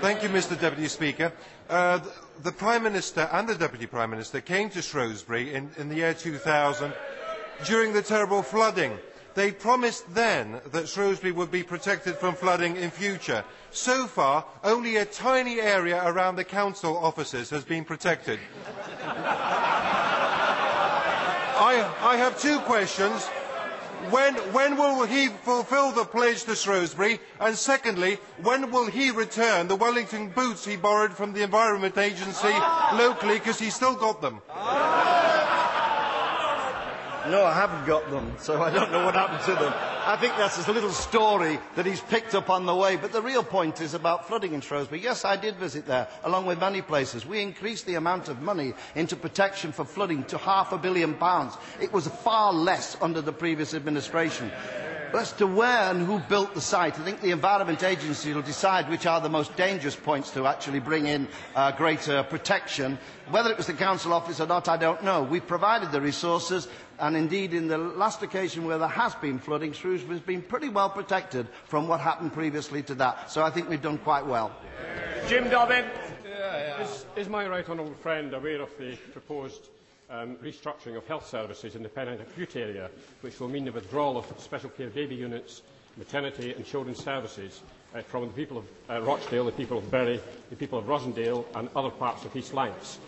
thank 0.00 0.22
you, 0.22 0.30
Mr 0.30 0.58
Deputy 0.58 0.88
Speaker. 0.88 1.32
Uh, 1.68 1.98
the, 1.98 2.12
the 2.44 2.52
Prime 2.52 2.82
Minister 2.82 3.28
and 3.32 3.46
the 3.48 3.54
Deputy 3.54 3.86
Prime 3.86 4.08
Minister 4.10 4.40
came 4.40 4.70
to 4.70 4.80
Shrewsbury 4.80 5.52
in, 5.54 5.70
in 5.76 5.88
the 5.90 5.96
year 5.96 6.14
2000 6.14 6.92
during 7.64 7.92
the 7.92 8.02
terrible 8.02 8.42
flooding. 8.42 8.98
They 9.34 9.52
promised 9.52 10.12
then 10.12 10.60
that 10.72 10.88
Shrewsbury 10.88 11.32
would 11.32 11.50
be 11.50 11.62
protected 11.62 12.16
from 12.16 12.34
flooding 12.34 12.76
in 12.76 12.90
future. 12.90 13.44
So 13.70 14.06
far, 14.06 14.44
only 14.64 14.96
a 14.96 15.04
tiny 15.04 15.60
area 15.60 16.02
around 16.04 16.36
the 16.36 16.44
council 16.44 16.96
offices 16.96 17.50
has 17.50 17.64
been 17.64 17.84
protected. 17.84 18.40
I, 21.62 21.94
I 22.00 22.16
have 22.16 22.40
two 22.40 22.58
questions. 22.60 23.26
When, 24.08 24.34
when 24.52 24.76
will 24.78 25.04
he 25.04 25.28
fulfil 25.28 25.92
the 25.92 26.04
pledge 26.04 26.44
to 26.44 26.56
Shrewsbury? 26.56 27.20
And 27.38 27.54
secondly, 27.54 28.18
when 28.42 28.70
will 28.72 28.86
he 28.86 29.10
return 29.10 29.68
the 29.68 29.76
Wellington 29.76 30.30
boots 30.30 30.64
he 30.64 30.76
borrowed 30.76 31.12
from 31.12 31.34
the 31.34 31.42
Environment 31.42 31.96
Agency 31.98 32.54
locally 32.94 33.34
because 33.38 33.58
he's 33.58 33.74
still 33.74 33.94
got 33.94 34.22
them? 34.22 34.40
No, 37.30 37.44
I 37.44 37.54
haven't 37.54 37.86
got 37.86 38.10
them, 38.10 38.34
so 38.40 38.60
I 38.60 38.70
don't 38.74 38.90
know 38.90 39.04
what 39.04 39.14
happened 39.14 39.44
to 39.44 39.52
them. 39.52 39.72
I 40.04 40.16
think 40.16 40.34
that's 40.36 40.66
a 40.66 40.72
little 40.72 40.90
story 40.90 41.60
that 41.76 41.86
he's 41.86 42.00
picked 42.00 42.34
up 42.34 42.50
on 42.50 42.66
the 42.66 42.74
way. 42.74 42.96
But 42.96 43.12
the 43.12 43.22
real 43.22 43.44
point 43.44 43.80
is 43.80 43.94
about 43.94 44.26
flooding 44.26 44.52
in 44.52 44.60
Shrewsbury. 44.60 45.00
Yes, 45.00 45.24
I 45.24 45.36
did 45.36 45.54
visit 45.54 45.86
there, 45.86 46.08
along 46.24 46.46
with 46.46 46.58
many 46.58 46.82
places. 46.82 47.24
We 47.24 47.40
increased 47.40 47.86
the 47.86 47.94
amount 47.94 48.28
of 48.28 48.42
money 48.42 48.74
into 48.96 49.14
protection 49.14 49.70
for 49.70 49.84
flooding 49.84 50.24
to 50.24 50.38
half 50.38 50.72
a 50.72 50.78
billion 50.78 51.14
pounds. 51.14 51.56
It 51.80 51.92
was 51.92 52.08
far 52.08 52.52
less 52.52 52.96
under 53.00 53.20
the 53.20 53.32
previous 53.32 53.74
administration. 53.74 54.50
As 55.12 55.32
to 55.34 55.46
where 55.46 55.90
and 55.90 56.06
who 56.06 56.20
built 56.20 56.54
the 56.54 56.60
site, 56.60 56.98
I 56.98 57.02
think 57.02 57.20
the 57.20 57.32
Environment 57.32 57.82
Agency 57.82 58.32
will 58.32 58.42
decide 58.42 58.88
which 58.88 59.06
are 59.06 59.20
the 59.20 59.28
most 59.28 59.56
dangerous 59.56 59.96
points 59.96 60.30
to 60.30 60.46
actually 60.46 60.78
bring 60.78 61.06
in 61.06 61.26
uh, 61.56 61.72
greater 61.72 62.22
protection. 62.22 62.96
Whether 63.28 63.50
it 63.50 63.56
was 63.56 63.66
the 63.66 63.72
council 63.72 64.12
office 64.12 64.40
or 64.40 64.46
not, 64.46 64.68
I 64.68 64.76
don't 64.76 65.02
know. 65.02 65.24
We 65.24 65.40
provided 65.40 65.90
the 65.90 66.00
resources, 66.00 66.68
and 67.00 67.16
indeed, 67.16 67.54
in 67.54 67.66
the 67.66 67.78
last 67.78 68.22
occasion 68.22 68.64
where 68.66 68.78
there 68.78 68.88
has 68.88 69.14
been 69.16 69.38
flooding, 69.38 69.72
Shrewsbury 69.72 70.18
has 70.18 70.26
been 70.26 70.42
pretty 70.42 70.68
well 70.68 70.90
protected 70.90 71.48
from 71.64 71.88
what 71.88 72.00
happened 72.00 72.32
previously 72.32 72.82
to 72.84 72.94
that. 72.96 73.30
So 73.30 73.42
I 73.42 73.50
think 73.50 73.68
we've 73.68 73.82
done 73.82 73.98
quite 73.98 74.26
well. 74.26 74.52
Jim 75.28 75.48
Dobbin. 75.48 75.84
Is, 76.80 77.04
is 77.14 77.28
my 77.28 77.46
right 77.46 77.68
honourable 77.68 77.94
friend 77.94 78.32
aware 78.32 78.62
of 78.62 78.70
the 78.78 78.96
proposed 79.12 79.68
um, 80.08 80.36
restructuring 80.36 80.96
of 80.96 81.06
health 81.06 81.28
services 81.28 81.74
in 81.74 81.82
the 81.82 81.88
Pennine 81.88 82.20
Acute 82.20 82.56
area, 82.56 82.90
which 83.20 83.38
will 83.38 83.48
mean 83.48 83.64
the 83.64 83.72
withdrawal 83.72 84.16
of 84.16 84.26
special 84.38 84.70
care 84.70 84.88
baby 84.88 85.14
units, 85.14 85.62
maternity 85.96 86.52
and 86.52 86.64
children's 86.64 87.02
services 87.02 87.60
uh, 87.94 88.00
from 88.02 88.26
the 88.26 88.32
people 88.32 88.58
of 88.58 88.64
uh, 88.88 89.00
Rochdale, 89.02 89.44
the 89.44 89.52
people 89.52 89.78
of 89.78 89.90
Bury, 89.90 90.20
the 90.48 90.56
people 90.56 90.78
of 90.78 90.86
Rossendale 90.86 91.44
and 91.54 91.68
other 91.76 91.90
parts 91.90 92.24
of 92.24 92.34
East 92.34 92.54
Lancs. 92.54 92.98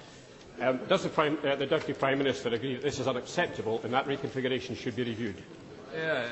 Um, 0.62 0.78
does 0.88 1.02
the, 1.02 1.08
Prime, 1.08 1.38
uh, 1.44 1.56
the 1.56 1.66
Deputy 1.66 1.92
Prime 1.92 2.18
Minister 2.18 2.48
agree 2.50 2.74
that 2.74 2.82
this 2.82 3.00
is 3.00 3.08
unacceptable 3.08 3.80
and 3.82 3.92
that 3.92 4.06
reconfiguration 4.06 4.76
should 4.76 4.94
be 4.94 5.02
reviewed? 5.02 5.42
Yeah. 5.92 6.24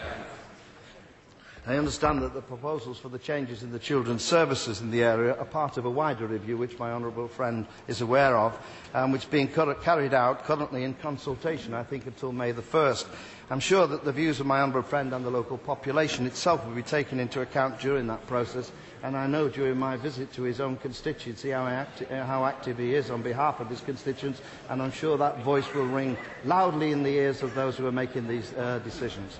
I 1.66 1.76
understand 1.76 2.22
that 2.22 2.32
the 2.32 2.40
proposals 2.40 2.98
for 2.98 3.08
the 3.08 3.18
changes 3.18 3.64
in 3.64 3.72
the 3.72 3.78
children's 3.78 4.24
services 4.24 4.80
in 4.80 4.90
the 4.92 5.02
area 5.02 5.34
are 5.34 5.44
part 5.44 5.76
of 5.78 5.84
a 5.84 5.90
wider 5.90 6.26
review 6.28 6.56
which 6.56 6.78
my 6.78 6.92
honourable 6.92 7.26
friend 7.28 7.66
is 7.88 8.00
aware 8.00 8.36
of 8.36 8.56
and 8.94 9.12
which 9.12 9.24
is 9.24 9.28
being 9.28 9.48
carried 9.48 10.14
out 10.14 10.44
currently 10.44 10.84
in 10.84 10.94
consultation, 10.94 11.74
I 11.74 11.82
think, 11.82 12.06
until 12.06 12.30
May 12.32 12.52
the 12.52 12.62
1st. 12.62 13.06
I'm 13.50 13.60
sure 13.60 13.86
that 13.88 14.04
the 14.04 14.12
views 14.12 14.38
of 14.38 14.46
my 14.46 14.60
honourable 14.60 14.88
friend 14.88 15.12
and 15.12 15.24
the 15.24 15.30
local 15.30 15.58
population 15.58 16.24
itself 16.24 16.64
will 16.64 16.74
be 16.74 16.82
taken 16.82 17.18
into 17.18 17.40
account 17.40 17.80
during 17.80 18.06
that 18.06 18.26
process 18.28 18.70
and 19.02 19.16
I 19.16 19.26
know 19.26 19.48
during 19.48 19.78
my 19.78 19.96
visit 19.96 20.32
to 20.34 20.42
his 20.42 20.60
own 20.60 20.76
constituency 20.76 21.50
how, 21.50 21.66
acti 21.66 22.04
how 22.06 22.44
active 22.44 22.78
he 22.78 22.94
is 22.94 23.10
on 23.10 23.22
behalf 23.22 23.60
of 23.60 23.68
his 23.68 23.80
constituents 23.80 24.40
and 24.68 24.82
I'm 24.82 24.92
sure 24.92 25.16
that 25.18 25.42
voice 25.42 25.72
will 25.74 25.86
ring 25.86 26.16
loudly 26.44 26.92
in 26.92 27.02
the 27.02 27.10
ears 27.10 27.42
of 27.42 27.54
those 27.54 27.76
who 27.76 27.86
are 27.86 27.92
making 27.92 28.28
these 28.28 28.52
uh, 28.54 28.80
decisions. 28.84 29.38